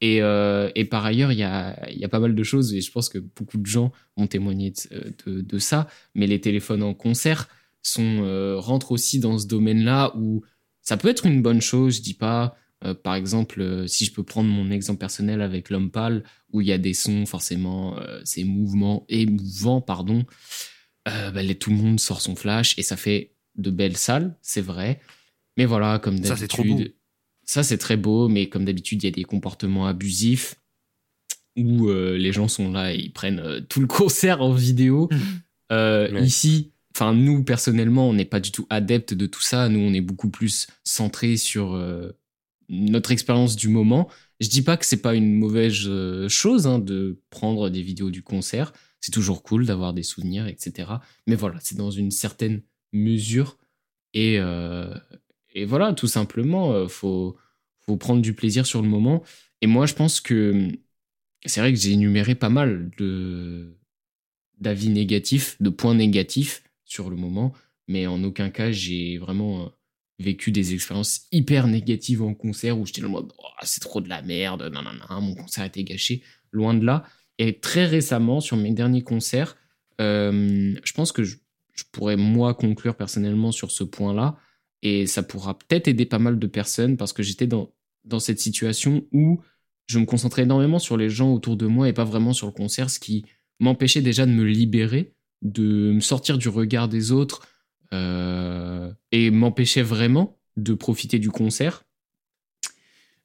Et, 0.00 0.23
euh, 0.23 0.71
et 0.76 0.85
par 0.85 1.05
ailleurs, 1.05 1.33
il 1.33 1.38
y 1.38 1.43
a, 1.43 1.76
y 1.91 2.05
a 2.05 2.09
pas 2.09 2.21
mal 2.21 2.37
de 2.37 2.43
choses 2.45 2.73
et 2.75 2.81
je 2.81 2.93
pense 2.93 3.09
que 3.09 3.19
beaucoup 3.19 3.59
de 3.59 3.67
gens 3.67 3.91
ont 4.17 4.29
témoigné 4.29 4.73
de, 5.26 5.41
de, 5.41 5.59
ça. 5.59 5.88
Mais 6.14 6.29
les 6.29 6.41
téléphones 6.41 6.83
en 6.85 6.95
concert 6.95 7.49
sont 7.83 8.23
rentrent 8.59 8.93
aussi 8.93 9.19
dans 9.19 9.38
ce 9.38 9.49
domaine-là 9.49 10.12
où 10.17 10.43
ça 10.81 10.97
peut 10.97 11.09
être 11.09 11.26
une 11.26 11.43
bonne 11.43 11.61
chose. 11.61 11.97
Je 11.97 12.02
dis 12.02 12.14
pas. 12.14 12.57
Euh, 12.85 12.95
par 12.95 13.15
exemple, 13.15 13.61
euh, 13.61 13.87
si 13.87 14.05
je 14.05 14.12
peux 14.12 14.23
prendre 14.25 14.49
mon 14.51 14.71
exemple 14.71 14.99
personnel 14.99 15.41
avec 15.41 15.71
l'homme 15.71 15.91
pâle, 15.91 16.25
où 16.53 16.61
il 16.61 16.67
y 16.67 16.73
a 16.73 16.79
des 16.79 16.95
sons 16.95 17.27
forcément, 17.27 17.99
euh, 17.99 18.21
ces 18.25 18.45
mouvements 18.45 19.05
émouvants, 19.09 19.81
pardon, 19.81 20.25
euh, 21.09 21.31
bah, 21.31 21.43
les- 21.43 21.55
tout 21.55 21.71
le 21.71 21.77
monde 21.77 22.01
sort 22.01 22.21
son 22.21 22.35
flash 22.37 22.79
et 22.79 22.83
ça 22.83 22.97
fait 22.97 23.35
de 23.57 23.71
belles 23.71 23.97
salles, 23.97 24.37
c'est 24.43 24.61
vrai. 24.61 25.01
Mais 25.57 25.65
voilà, 25.65 25.99
comme 25.99 26.23
Ça, 26.25 26.37
c'est 26.37 26.49
trop 26.49 26.62
beau. 26.65 26.71
d'habitude, 26.71 26.95
ça 27.45 27.62
c'est 27.62 27.79
très 27.79 27.97
beau, 27.97 28.29
mais 28.29 28.49
comme 28.49 28.65
d'habitude, 28.65 29.03
il 29.03 29.07
y 29.07 29.09
a 29.09 29.12
des 29.12 29.25
comportements 29.25 29.87
abusifs 29.87 30.57
où 31.57 31.89
euh, 31.89 32.17
les 32.17 32.33
gens 32.33 32.49
sont 32.49 32.71
là 32.73 32.95
et 32.95 32.99
ils 32.99 33.12
prennent 33.12 33.41
euh, 33.41 33.61
tout 33.61 33.81
le 33.81 33.87
concert 33.87 34.41
en 34.43 34.53
vidéo. 34.53 35.09
Euh, 35.71 36.11
Ouais. 36.12 36.25
Ici, 36.25 36.73
enfin 36.95 37.15
nous 37.15 37.45
personnellement, 37.45 38.09
on 38.09 38.12
n'est 38.15 38.25
pas 38.25 38.41
du 38.41 38.51
tout 38.53 38.67
adepte 38.71 39.15
de 39.15 39.27
tout 39.27 39.41
ça. 39.43 39.69
Nous, 39.69 39.79
on 39.81 39.93
est 39.93 40.01
beaucoup 40.01 40.31
plus 40.31 40.67
centré 40.85 41.37
sur 41.37 41.75
euh, 41.75 42.11
notre 42.73 43.12
expérience 43.12 43.55
du 43.55 43.69
moment. 43.69 44.09
Je 44.41 44.49
dis 44.49 44.62
pas 44.62 44.76
que 44.76 44.87
c'est 44.87 45.02
pas 45.02 45.14
une 45.14 45.35
mauvaise 45.35 45.85
euh, 45.87 46.29
chose 46.29 46.67
hein, 46.67 46.79
de 46.79 47.21
prendre 47.31 47.69
des 47.69 47.83
vidéos 47.83 48.11
du 48.11 48.23
concert. 48.23 48.73
C'est 49.00 49.12
toujours 49.12 49.43
cool 49.43 49.67
d'avoir 49.67 49.93
des 49.93 50.02
souvenirs, 50.02 50.47
etc. 50.47 50.91
Mais 51.26 51.37
voilà, 51.37 51.59
c'est 51.61 51.76
dans 51.76 51.91
une 51.91 52.11
certaine 52.11 52.62
mesure. 52.93 53.59
Et, 54.14 54.38
euh, 54.38 54.93
voilà, 55.67 55.93
tout 55.93 56.07
simplement, 56.07 56.73
euh, 56.73 56.88
faut, 56.88 57.37
faut 57.81 57.97
prendre 57.97 58.23
du 58.23 58.33
plaisir 58.33 58.64
sur 58.64 58.81
le 58.81 58.88
moment. 58.88 59.23
Et 59.61 59.67
moi, 59.67 59.85
je 59.87 59.95
pense 59.95 60.21
que 60.21 60.69
c'est 61.45 61.61
vrai 61.61 61.73
que 61.75 61.79
j'ai 61.79 61.93
énuméré 61.93 62.35
pas 62.35 62.49
mal 62.49 62.91
d'avis 64.59 64.88
négatifs, 64.88 65.61
de 65.61 65.69
points 65.69 65.95
négatifs 65.95 66.62
sur 66.85 67.11
le 67.11 67.17
moment, 67.17 67.52
mais 67.87 68.07
en 68.07 68.23
aucun 68.25 68.49
cas 68.50 68.71
j'ai 68.71 69.19
vraiment 69.19 69.73
vécu 70.23 70.50
des 70.50 70.73
expériences 70.73 71.26
hyper 71.33 71.67
négatives 71.67 72.23
en 72.23 72.35
concert 72.35 72.79
où 72.79 72.87
j'étais 72.87 73.05
en 73.05 73.11
mode 73.11 73.33
oh, 73.38 73.47
c'est 73.62 73.81
trop 73.81 74.00
de 74.00 74.09
la 74.09 74.23
merde, 74.23 74.73
mon 75.11 75.35
concert 75.35 75.64
a 75.64 75.67
été 75.67 75.85
gâché. 75.85 76.23
Loin 76.50 76.75
de 76.75 76.85
là. 76.85 77.05
Et 77.38 77.59
très 77.59 77.87
récemment, 77.87 78.41
sur 78.41 78.57
mes 78.57 78.73
derniers 78.73 79.02
concerts, 79.02 79.57
euh, 80.00 80.75
je 80.83 80.93
pense 80.93 81.12
que 81.12 81.25
je, 81.25 81.37
pourrais, 81.93 82.17
moi, 82.17 82.55
conclure 82.55 82.95
personnellement 82.95 83.52
sur 83.52 83.71
ce 83.71 83.85
point-là. 83.85 84.37
Et 84.83 85.07
ça 85.07 85.23
pourra 85.23 85.59
peut-être 85.59 85.88
aider 85.88 86.07
pas 86.07 86.19
mal 86.19 86.38
de 86.38 86.47
personnes 86.47 86.97
parce 86.97 87.12
que 87.12 87.23
j'étais 87.23 87.47
dans, 87.47 87.73
dans 88.05 88.19
cette 88.19 88.41
situation 88.41 89.05
où 89.12 89.41
je 89.87 89.99
me 89.99 90.05
concentrais 90.05 90.43
énormément 90.43 90.79
sur 90.79 90.97
les 90.97 91.11
gens 91.11 91.33
autour 91.33 91.57
de 91.57 91.67
moi 91.67 91.88
et 91.88 91.93
pas 91.93 92.05
vraiment 92.05 92.33
sur 92.33 92.47
le 92.47 92.52
concert, 92.52 92.91
ce 92.91 92.99
qui 92.99 93.25
m'empêchait 93.61 94.02
déjà 94.02 94.26
de 94.26 94.33
me 94.33 94.45
libérer, 94.45 95.14
de 95.43 95.93
me 95.93 96.00
sortir 96.00 96.38
du 96.38 96.49
regard 96.49 96.88
des 96.88 97.12
autres 97.12 97.47
et 97.93 99.31
m'empêchait 99.31 99.83
vraiment 99.83 100.39
de 100.57 100.75
profiter 100.75 101.19
du 101.19 101.31
concert. 101.31 101.85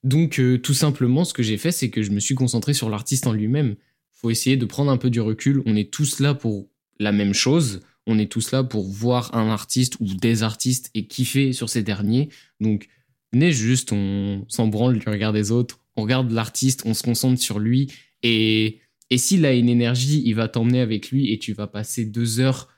Donc 0.04 0.40
euh, 0.40 0.58
tout 0.58 0.74
simplement, 0.74 1.26
ce 1.26 1.34
que 1.34 1.44
j'ai 1.44 1.58
fait, 1.58 1.72
c'est 1.72 1.90
que 1.90 2.04
je 2.04 2.12
me 2.12 2.20
suis 2.20 2.36
concentré 2.36 2.74
sur 2.74 2.90
l'artiste 2.90 3.28
en 3.28 3.34
lui-même 3.34 3.76
faut 4.18 4.32
essayer 4.32 4.58
de 4.58 4.66
prendre 4.66 4.92
un 4.92 4.98
peu 4.98 5.10
du 5.10 5.22
recul. 5.22 5.62
On 5.66 5.76
est 5.76 5.92
tous 5.92 6.20
là 6.20 6.34
pour 6.34 6.68
la 7.00 7.12
même 7.12 7.34
chose. 7.34 7.82
On 8.08 8.18
est 8.18 8.32
tous 8.32 8.52
là 8.52 8.64
pour 8.64 8.90
voir 8.90 9.34
un 9.36 9.50
artiste 9.50 9.98
ou 10.00 10.06
des 10.06 10.44
artistes 10.44 10.90
et 10.96 11.06
kiffer 11.06 11.54
sur 11.54 11.70
ces 11.70 11.84
derniers. 11.84 12.30
Donc, 12.60 12.88
venez 13.32 13.52
juste, 13.52 13.92
on 13.92 14.46
s'en 14.48 14.68
branle 14.68 14.98
du 14.98 15.08
regard 15.08 15.34
des 15.34 15.52
autres. 15.52 15.80
On 15.96 16.04
regarde 16.04 16.32
l'artiste, 16.32 16.84
on 16.86 16.94
se 16.94 17.04
concentre 17.04 17.40
sur 17.40 17.60
lui. 17.60 17.92
Et, 18.24 18.80
et 19.12 19.18
s'il 19.18 19.46
a 19.46 19.54
une 19.54 19.70
énergie, 19.70 20.24
il 20.26 20.34
va 20.34 20.48
t'emmener 20.48 20.82
avec 20.82 21.12
lui 21.12 21.32
et 21.32 21.38
tu 21.38 21.54
vas 21.54 21.68
passer 21.68 22.06
deux 22.06 22.40
heures 22.40 22.70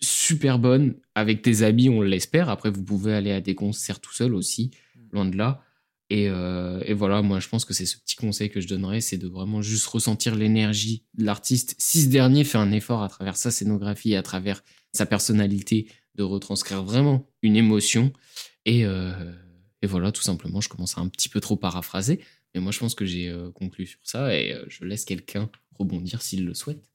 super 0.00 0.58
bonnes 0.58 0.94
avec 1.14 1.42
tes 1.42 1.62
amis, 1.62 1.88
on 1.88 2.00
l'espère. 2.00 2.48
Après, 2.48 2.70
vous 2.70 2.82
pouvez 2.82 3.14
aller 3.14 3.32
à 3.32 3.40
des 3.40 3.54
concerts 3.54 4.00
tout 4.00 4.12
seul 4.12 4.34
aussi, 4.34 4.70
loin 5.12 5.24
de 5.24 5.36
là. 5.36 5.62
Euh, 6.12 6.80
et, 6.86 6.94
voilà, 6.94 7.20
moi 7.20 7.38
je 7.38 7.48
pense 7.48 7.64
que 7.64 7.74
c'est 7.74 7.84
ce 7.84 7.98
petit 7.98 8.16
conseil 8.16 8.48
que 8.50 8.60
je 8.60 8.68
donnerais, 8.68 9.00
c'est 9.00 9.18
de 9.18 9.28
vraiment 9.28 9.60
juste 9.60 9.86
ressentir 9.86 10.34
l'énergie 10.34 11.04
de 11.14 11.24
l'artiste. 11.24 11.74
Si 11.78 12.02
ce 12.02 12.08
dernier 12.08 12.44
fait 12.44 12.58
un 12.58 12.72
effort 12.72 13.02
à 13.02 13.08
travers 13.08 13.36
sa 13.36 13.50
scénographie, 13.50 14.14
à 14.14 14.22
travers 14.22 14.62
sa 14.92 15.04
personnalité, 15.04 15.88
de 16.14 16.22
retranscrire 16.22 16.82
vraiment 16.82 17.28
une 17.42 17.56
émotion. 17.56 18.12
Et, 18.64 18.84
euh, 18.84 19.32
et 19.82 19.86
voilà, 19.86 20.10
tout 20.10 20.22
simplement, 20.22 20.60
je 20.60 20.68
commence 20.68 20.98
à 20.98 21.00
un 21.00 21.08
petit 21.08 21.28
peu 21.28 21.40
trop 21.40 21.56
paraphraser, 21.56 22.20
mais 22.54 22.60
moi 22.60 22.72
je 22.72 22.78
pense 22.78 22.94
que 22.94 23.04
j'ai 23.04 23.28
euh, 23.28 23.50
conclu 23.52 23.86
sur 23.86 24.00
ça 24.02 24.34
et 24.34 24.56
je 24.68 24.84
laisse 24.84 25.04
quelqu'un 25.04 25.50
rebondir 25.78 26.22
s'il 26.22 26.44
le 26.44 26.54
souhaite 26.54 26.88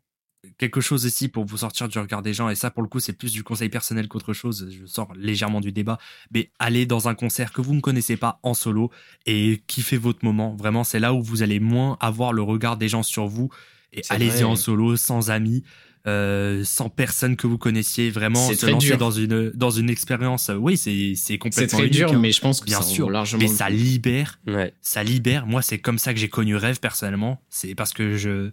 quelque 0.57 0.81
chose 0.81 1.05
aussi 1.05 1.27
pour 1.29 1.45
vous 1.45 1.57
sortir 1.57 1.87
du 1.87 1.97
regard 1.99 2.21
des 2.21 2.33
gens, 2.33 2.49
et 2.49 2.55
ça 2.55 2.69
pour 2.71 2.83
le 2.83 2.89
coup 2.89 2.99
c'est 2.99 3.13
plus 3.13 3.31
du 3.31 3.43
conseil 3.43 3.69
personnel 3.69 4.07
qu'autre 4.07 4.33
chose, 4.33 4.69
je 4.71 4.85
sors 4.85 5.13
légèrement 5.15 5.61
du 5.61 5.71
débat, 5.71 5.97
mais 6.31 6.51
allez 6.59 6.85
dans 6.85 7.07
un 7.07 7.15
concert 7.15 7.53
que 7.53 7.61
vous 7.61 7.73
ne 7.73 7.81
connaissez 7.81 8.17
pas 8.17 8.39
en 8.43 8.53
solo 8.53 8.91
et 9.25 9.63
kiffez 9.67 9.97
votre 9.97 10.23
moment, 10.23 10.55
vraiment 10.55 10.83
c'est 10.83 10.99
là 10.99 11.13
où 11.13 11.21
vous 11.21 11.43
allez 11.43 11.59
moins 11.59 11.97
avoir 11.99 12.33
le 12.33 12.41
regard 12.41 12.77
des 12.77 12.89
gens 12.89 13.03
sur 13.03 13.27
vous, 13.27 13.49
et 13.93 14.01
allez-y 14.09 14.43
en 14.43 14.55
solo, 14.55 14.95
sans 14.95 15.29
amis, 15.29 15.63
euh, 16.05 16.65
sans 16.65 16.89
personne 16.89 17.37
que 17.37 17.47
vous 17.47 17.57
connaissiez, 17.57 18.09
vraiment 18.09 18.51
se 18.51 18.65
lancer 18.65 18.87
dur. 18.87 18.97
dans 18.97 19.11
une 19.11 19.51
dans 19.51 19.69
une 19.69 19.89
expérience. 19.89 20.51
Oui, 20.53 20.75
c'est 20.75 21.37
complètement 21.37 21.77
C'est 21.79 21.87
très 21.87 21.89
dur, 21.89 22.11
hein. 22.11 22.19
mais 22.19 22.33
je 22.33 22.41
pense 22.41 22.59
que 22.59 22.65
bien 22.65 22.81
sûr, 22.81 23.09
largement 23.09 23.41
mais 23.41 23.47
ça 23.47 23.69
libère, 23.69 24.39
ça 24.81 25.03
libère. 25.03 25.45
Moi, 25.45 25.61
c'est 25.61 25.79
comme 25.79 25.97
ça 25.97 26.13
que 26.13 26.19
j'ai 26.19 26.27
connu 26.27 26.57
Rêve 26.57 26.79
personnellement. 26.79 27.41
C'est 27.49 27.73
parce 27.75 27.93
que 27.93 28.17
je 28.17 28.51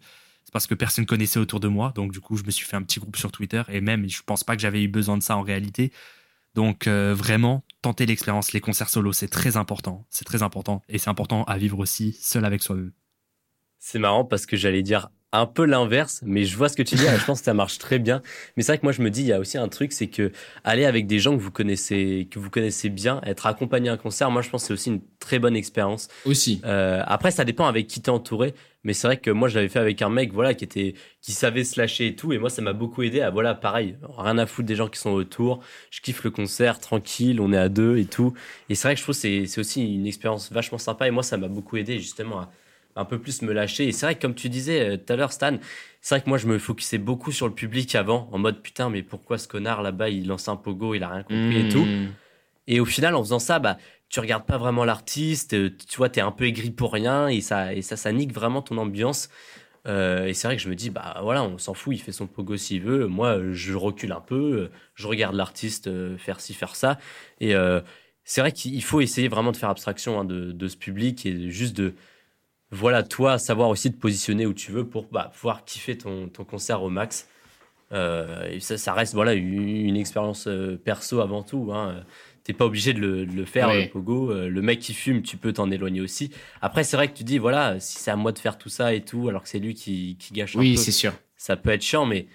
parce 0.51 0.67
que 0.67 0.75
personne 0.75 1.07
connaissait 1.07 1.39
autour 1.39 1.61
de 1.61 1.69
moi. 1.69 1.93
Donc, 1.95 2.13
du 2.13 2.21
coup, 2.21 2.37
je 2.37 2.45
me 2.45 2.51
suis 2.51 2.67
fait 2.67 2.77
un 2.77 2.83
petit 2.83 3.01
groupe 3.01 3.17
sur 3.17 3.33
Twitter. 3.33 3.63
Et 3.69 3.81
même, 3.81 4.09
je 4.09 4.23
pense 4.23 4.45
pas 4.45 4.57
que 4.57 4.63
j'avais 4.63 4.83
eu 4.83 4.89
besoin 4.89 5.17
de 5.17 5.23
ça 5.23 5.37
en 5.37 5.43
réalité. 5.43 5.93
Donc, 6.55 6.87
euh, 6.87 7.15
vraiment, 7.15 7.65
tenter 7.83 8.07
l'expérience. 8.07 8.53
Les 8.53 8.61
concerts 8.61 8.89
solo, 8.89 9.13
c'est 9.13 9.29
très 9.29 9.57
important. 9.57 10.07
C'est 10.11 10.25
très 10.25 10.43
important. 10.43 10.83
Et 10.89 10.99
c'est 10.99 11.11
important 11.11 11.45
à 11.45 11.59
vivre 11.59 11.79
aussi 11.79 12.13
seul 12.21 12.45
avec 12.45 12.63
soi-même. 12.63 12.93
C'est 13.79 13.99
marrant 13.99 14.25
parce 14.25 14.47
que 14.47 14.57
j'allais 14.57 14.83
dire 14.83 15.11
un 15.33 15.47
peu 15.47 15.65
l'inverse, 15.65 16.21
mais 16.25 16.45
je 16.45 16.57
vois 16.57 16.69
ce 16.69 16.77
que 16.77 16.83
tu 16.83 16.97
dis. 16.97 17.05
je 17.19 17.25
pense 17.25 17.41
que 17.41 17.45
ça 17.45 17.55
marche 17.55 17.79
très 17.79 17.99
bien. 17.99 18.21
Mais 18.57 18.63
c'est 18.63 18.73
vrai 18.73 18.79
que 18.79 18.87
moi, 18.87 18.93
je 18.93 19.03
me 19.03 19.11
dis, 19.11 19.23
il 19.23 19.29
y 19.29 19.33
a 19.33 19.39
aussi 19.39 19.59
un 19.59 19.69
truc, 19.69 19.93
c'est 19.93 20.09
que 20.09 20.33
aller 20.65 20.85
avec 20.85 21.07
des 21.07 21.19
gens 21.19 21.37
que 21.37 21.43
vous 21.43 21.53
connaissez, 21.53 22.29
que 22.31 22.39
vous 22.39 22.51
connaissez 22.51 22.89
bien, 22.89 23.21
être 23.25 23.47
accompagné 23.47 23.89
à 23.89 23.93
un 23.93 23.97
concert, 23.97 24.31
moi, 24.31 24.43
je 24.43 24.51
pense 24.51 24.63
que 24.63 24.67
c'est 24.69 24.73
aussi 24.75 24.91
une 24.91 25.03
très 25.21 25.39
bonne 25.39 25.57
expérience. 25.57 26.09
Aussi. 26.25 26.61
Euh, 26.65 27.03
après, 27.07 27.31
ça 27.31 27.45
dépend 27.45 27.67
avec 27.67 27.87
qui 27.87 28.01
t'es 28.01 28.11
entouré. 28.11 28.55
Mais 28.83 28.95
c'est 28.95 29.07
vrai 29.07 29.19
que 29.19 29.31
moi, 29.31 29.49
je 29.49 29.57
l'avais 29.57 29.69
fait 29.69 29.79
avec 29.79 30.01
un 30.01 30.09
mec, 30.09 30.33
voilà, 30.33 30.55
qui 30.55 30.65
était, 30.65 30.95
qui 31.21 31.33
savait 31.33 31.65
se 31.65 31.79
lâcher 31.79 32.07
et 32.07 32.17
tout. 32.17 32.33
Et 32.33 32.39
moi, 32.39 32.49
ça 32.49 32.63
m'a 32.63 32.73
beaucoup 32.73 33.03
aidé 33.03 33.21
à, 33.21 33.29
voilà, 33.29 33.55
pareil, 33.55 33.97
rien 34.17 34.39
à 34.39 34.47
foutre 34.47 34.67
des 34.67 34.75
gens 34.75 34.89
qui 34.89 34.99
sont 34.99 35.11
autour. 35.11 35.61
Je 35.91 36.01
kiffe 36.01 36.25
le 36.25 36.31
concert, 36.31 36.81
tranquille, 36.81 37.43
on 37.43 37.53
est 37.53 37.59
à 37.59 37.69
deux 37.69 37.99
et 37.99 38.07
tout. 38.07 38.33
Et 38.71 38.75
c'est 38.75 38.89
vrai 38.89 38.95
que 38.95 39.01
je 39.01 39.05
trouve 39.05 39.15
que 39.15 39.21
c'est, 39.21 39.45
c'est 39.45 39.61
aussi 39.61 39.97
une 39.97 40.07
expérience 40.07 40.51
vachement 40.51 40.79
sympa. 40.79 41.07
Et 41.07 41.11
moi, 41.11 41.23
ça 41.23 41.37
m'a 41.37 41.49
beaucoup 41.49 41.77
aidé, 41.77 41.99
justement, 41.99 42.41
à 42.41 42.51
un 43.01 43.05
peu 43.05 43.19
plus 43.19 43.43
me 43.43 43.53
lâcher. 43.53 43.89
Et 43.89 43.93
c'est 43.93 44.07
vrai 44.07 44.15
que, 44.15 44.23
comme 44.23 44.35
tu 44.35 44.49
disais 44.49 44.81
euh, 44.81 44.97
tout 44.97 45.13
à 45.13 45.17
l'heure, 45.17 45.33
Stan, 45.33 45.59
c'est 46.01 46.15
vrai 46.15 46.23
que 46.23 46.29
moi, 46.29 46.39
je 46.39 46.47
me 46.47 46.59
focusais 46.59 46.99
beaucoup 46.99 47.33
sur 47.33 47.49
le 47.49 47.55
public 47.55 47.95
avant, 47.95 48.29
en 48.33 48.39
mode, 48.39 48.63
putain, 48.63 48.91
mais 48.91 49.03
pourquoi 49.03 49.39
ce 49.39 49.49
connard 49.49 49.83
là-bas, 49.83 50.11
il 50.11 50.27
lance 50.27 50.49
un 50.49 50.57
pogo, 50.57 50.95
il 50.95 51.03
a 51.03 51.09
rien 51.09 51.23
compris 51.23 51.67
et 51.67 51.69
tout. 51.69 51.85
Mmh. 51.85 52.09
Et 52.67 52.81
au 52.81 52.85
final, 52.85 53.15
en 53.15 53.23
faisant 53.23 53.39
ça, 53.39 53.59
bah, 53.59 53.79
tu 54.09 54.21
regardes 54.21 54.45
pas 54.45 54.59
vraiment 54.59 54.85
l'artiste, 54.85 55.55
euh, 55.55 55.71
tu 55.89 55.97
vois, 55.97 56.09
t'es 56.09 56.21
un 56.21 56.31
peu 56.31 56.45
aigri 56.45 56.71
pour 56.71 56.93
rien 56.93 57.29
et 57.29 57.41
ça, 57.41 57.75
et 57.75 57.83
ça, 57.83 57.97
ça 57.97 58.13
nique 58.13 58.33
vraiment 58.33 58.63
ton 58.63 58.77
ambiance. 58.79 59.29
Euh, 59.87 60.27
et 60.27 60.35
c'est 60.35 60.47
vrai 60.47 60.57
que 60.57 60.63
je 60.63 60.69
me 60.69 60.75
dis, 60.75 60.91
bah 60.91 61.19
voilà, 61.23 61.43
on 61.43 61.57
s'en 61.57 61.73
fout, 61.73 61.95
il 61.95 61.99
fait 61.99 62.13
son 62.13 62.27
pogo 62.27 62.57
s'il 62.57 62.83
veut. 62.83 63.07
Moi, 63.07 63.39
je 63.53 63.73
recule 63.73 64.13
un 64.13 64.21
peu, 64.21 64.71
je 64.95 65.07
regarde 65.07 65.35
l'artiste 65.35 65.89
faire 66.19 66.39
ci, 66.41 66.53
faire 66.53 66.77
ça. 66.77 66.99
Et 67.41 67.55
c'est 68.25 68.41
vrai 68.43 68.53
qu'il 68.53 68.83
faut 68.85 69.01
essayer 69.01 69.29
vraiment 69.29 69.53
de 69.53 69.57
faire 69.57 69.71
abstraction 69.71 70.21
hein, 70.21 70.25
de, 70.25 70.53
de, 70.53 70.69
ce 70.69 70.77
public 70.77 71.27
et 71.27 71.51
juste 71.51 71.77
de, 71.77 71.95
voilà, 72.71 73.03
toi, 73.03 73.39
savoir 73.39 73.69
aussi 73.69 73.93
te 73.93 73.99
positionner 73.99 74.47
où 74.47 74.55
tu 74.55 74.73
veux 74.73 74.85
pour 74.85 75.07
bah, 75.11 75.31
pouvoir 75.35 75.65
kiffer 75.65 75.99
ton, 75.99 76.29
ton 76.29 76.45
concert 76.45 76.83
au 76.83 76.91
max. 76.91 77.29
Euh, 77.93 78.49
et 78.49 78.61
ça, 78.61 78.79
ça 78.79 78.93
reste 78.93 79.15
voilà 79.15 79.35
une, 79.35 79.97
expérience 79.97 80.49
perso 80.85 81.21
avant 81.21 81.43
tout. 81.43 81.71
Hein 81.73 82.05
t'es 82.45 82.53
pas 82.53 82.65
obligé 82.65 82.93
de 82.93 83.01
le, 83.01 83.45
faire, 83.45 83.73
le 83.73 83.89
pogo. 83.89 84.31
Euh, 84.31 84.49
le 84.49 84.63
mec 84.63 84.81
qui 84.81 84.95
fume, 84.95 85.23
tu 85.23 85.37
peux 85.37 85.53
t'en 85.53 85.71
éloigner 85.71 86.01
aussi. 86.01 86.31
Après, 86.63 86.85
c'est 86.85 86.97
vrai 86.97 87.09
que 87.09 87.17
tu 87.17 87.25
dis, 87.25 87.39
voilà, 87.39 87.79
si 87.81 87.99
c'est 87.99 88.11
à 88.11 88.17
moi 88.17 88.33
de 88.33 88.39
faire 88.39 88.59
tout 88.59 88.69
ça 88.69 88.95
et 88.95 89.03
tout, 89.03 89.29
alors 89.29 89.43
que 89.43 89.49
c'est 89.49 89.59
lui 89.59 89.75
qui, 89.75 90.17
qui 90.19 90.33
gâche 90.33 90.57
un 90.57 90.61
oui, 90.61 90.75
peu. 90.75 90.79
Oui, 90.79 90.85
c'est 90.85 90.93
sûr. 90.93 91.13
Ça 91.37 91.57
peut 91.57 91.71
être 91.71 91.83
chiant, 91.83 92.07
mais 92.07 92.27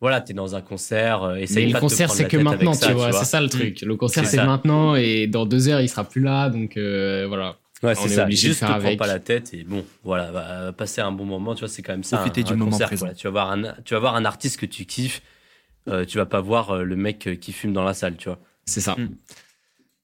voilà, 0.00 0.20
t'es 0.20 0.34
dans 0.34 0.54
un 0.54 0.60
concert, 0.60 1.22
euh, 1.22 1.36
essaye 1.36 1.66
mais 1.66 1.72
le 1.72 1.80
concert, 1.80 2.10
c'est 2.10 2.28
que 2.28 2.36
maintenant, 2.36 2.72
tu 2.72 2.92
vois, 2.92 3.12
c'est 3.12 3.24
ça 3.24 3.40
le 3.40 3.48
truc. 3.48 3.80
Le 3.82 3.96
concert, 3.96 4.26
c'est 4.26 4.44
maintenant, 4.44 4.96
et 4.96 5.26
dans 5.26 5.46
deux 5.46 5.68
heures, 5.68 5.80
il 5.80 5.88
sera 5.88 6.04
plus 6.04 6.20
là, 6.20 6.50
donc 6.50 6.76
euh, 6.76 7.26
voilà. 7.28 7.56
Ouais, 7.82 7.94
c'est 7.94 8.08
ça. 8.08 8.30
Juste 8.30 8.60
te 8.60 8.64
prends 8.64 8.96
pas 8.96 9.06
la 9.06 9.18
tête 9.18 9.52
et 9.52 9.64
bon, 9.64 9.84
voilà, 10.02 10.72
passer 10.72 11.00
un 11.00 11.12
bon 11.12 11.24
moment. 11.24 11.54
Tu 11.54 11.60
vois, 11.60 11.68
c'est 11.68 11.82
quand 11.82 11.92
même 11.92 12.04
ça. 12.04 12.18
Profiter 12.18 12.42
du 12.42 12.54
moment 12.54 12.78
présent. 12.78 13.08
tu 13.16 13.26
vas 13.26 13.30
voir 13.30 13.50
un, 13.50 13.62
tu 13.84 13.94
vas 13.94 14.00
voir 14.00 14.16
un 14.16 14.24
artiste 14.24 14.58
que 14.58 14.66
tu 14.66 14.86
kiffes. 14.86 15.22
tu 16.06 16.18
vas 16.18 16.26
pas 16.26 16.40
voir 16.40 16.82
le 16.82 16.96
mec 16.96 17.38
qui 17.40 17.52
fume 17.52 17.72
dans 17.72 17.84
la 17.84 17.94
salle, 17.94 18.16
tu 18.16 18.28
vois. 18.28 18.38
C'est 18.66 18.80
ça. 18.80 18.94
Mm. 18.96 19.10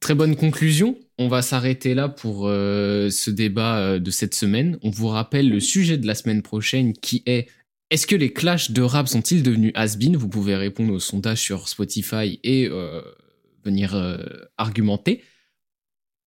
Très 0.01 0.15
bonne 0.15 0.35
conclusion. 0.35 0.99
On 1.19 1.29
va 1.29 1.43
s'arrêter 1.43 1.93
là 1.93 2.09
pour 2.09 2.49
euh, 2.49 3.11
ce 3.11 3.31
débat 3.31 3.79
euh, 3.79 3.99
de 3.99 4.11
cette 4.11 4.35
semaine. 4.35 4.79
On 4.83 4.89
vous 4.89 5.09
rappelle 5.09 5.51
le 5.51 5.61
sujet 5.61 5.99
de 5.99 6.07
la 6.07 6.15
semaine 6.15 6.41
prochaine 6.41 6.95
qui 6.95 7.23
est 7.27 7.49
est-ce 7.91 8.07
que 8.07 8.17
les 8.17 8.33
clashs 8.33 8.71
de 8.71 8.81
rap 8.81 9.09
sont-ils 9.09 9.43
devenus 9.43 9.73
has-been 9.75 10.17
Vous 10.17 10.29
pouvez 10.29 10.57
répondre 10.57 10.93
au 10.93 11.01
sondage 11.01 11.41
sur 11.41 11.69
Spotify 11.69 12.41
et 12.43 12.67
euh, 12.67 13.03
venir 13.65 13.95
argumenter 14.57 15.23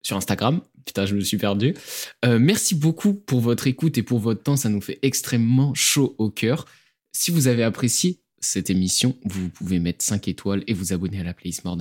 sur 0.04 0.18
Instagram. 0.18 0.62
Putain, 0.86 1.06
je 1.06 1.16
me 1.16 1.22
suis 1.22 1.38
perdu. 1.38 1.76
merci 2.24 2.76
beaucoup 2.76 3.14
pour 3.14 3.40
votre 3.40 3.68
écoute 3.68 3.98
et 3.98 4.04
pour 4.04 4.20
votre 4.20 4.44
temps. 4.44 4.58
Ça 4.58 4.70
nous 4.70 4.82
fait 4.82 5.00
extrêmement 5.02 5.74
chaud 5.74 6.14
au 6.18 6.30
cœur. 6.30 6.66
Si 7.14 7.32
vous 7.32 7.48
avez 7.48 7.64
apprécié 7.64 8.20
cette 8.40 8.70
émission, 8.70 9.16
vous 9.24 9.50
pouvez 9.50 9.80
mettre 9.80 10.04
5 10.04 10.28
étoiles 10.28 10.64
et 10.68 10.74
vous 10.74 10.94
abonner 10.94 11.20
à 11.20 11.24
la 11.24 11.34
playlist 11.34 11.64
More. 11.64 11.78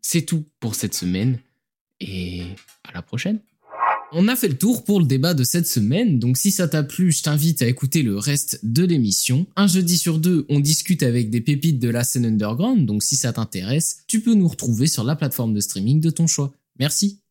C'est 0.00 0.22
tout 0.22 0.44
pour 0.60 0.74
cette 0.74 0.94
semaine 0.94 1.38
et 2.00 2.42
à 2.84 2.92
la 2.92 3.02
prochaine. 3.02 3.40
On 4.14 4.28
a 4.28 4.36
fait 4.36 4.48
le 4.48 4.58
tour 4.58 4.84
pour 4.84 5.00
le 5.00 5.06
débat 5.06 5.32
de 5.32 5.42
cette 5.42 5.66
semaine, 5.66 6.18
donc 6.18 6.36
si 6.36 6.50
ça 6.50 6.68
t'a 6.68 6.82
plu, 6.82 7.12
je 7.12 7.22
t'invite 7.22 7.62
à 7.62 7.66
écouter 7.66 8.02
le 8.02 8.18
reste 8.18 8.60
de 8.62 8.84
l'émission. 8.84 9.46
Un 9.56 9.66
jeudi 9.66 9.96
sur 9.96 10.18
deux, 10.18 10.44
on 10.50 10.60
discute 10.60 11.02
avec 11.02 11.30
des 11.30 11.40
pépites 11.40 11.78
de 11.78 11.88
la 11.88 12.04
scène 12.04 12.26
underground, 12.26 12.84
donc 12.84 13.02
si 13.02 13.16
ça 13.16 13.32
t'intéresse, 13.32 14.02
tu 14.08 14.20
peux 14.20 14.34
nous 14.34 14.48
retrouver 14.48 14.86
sur 14.86 15.02
la 15.04 15.16
plateforme 15.16 15.54
de 15.54 15.60
streaming 15.60 16.00
de 16.00 16.10
ton 16.10 16.26
choix. 16.26 16.52
Merci. 16.78 17.21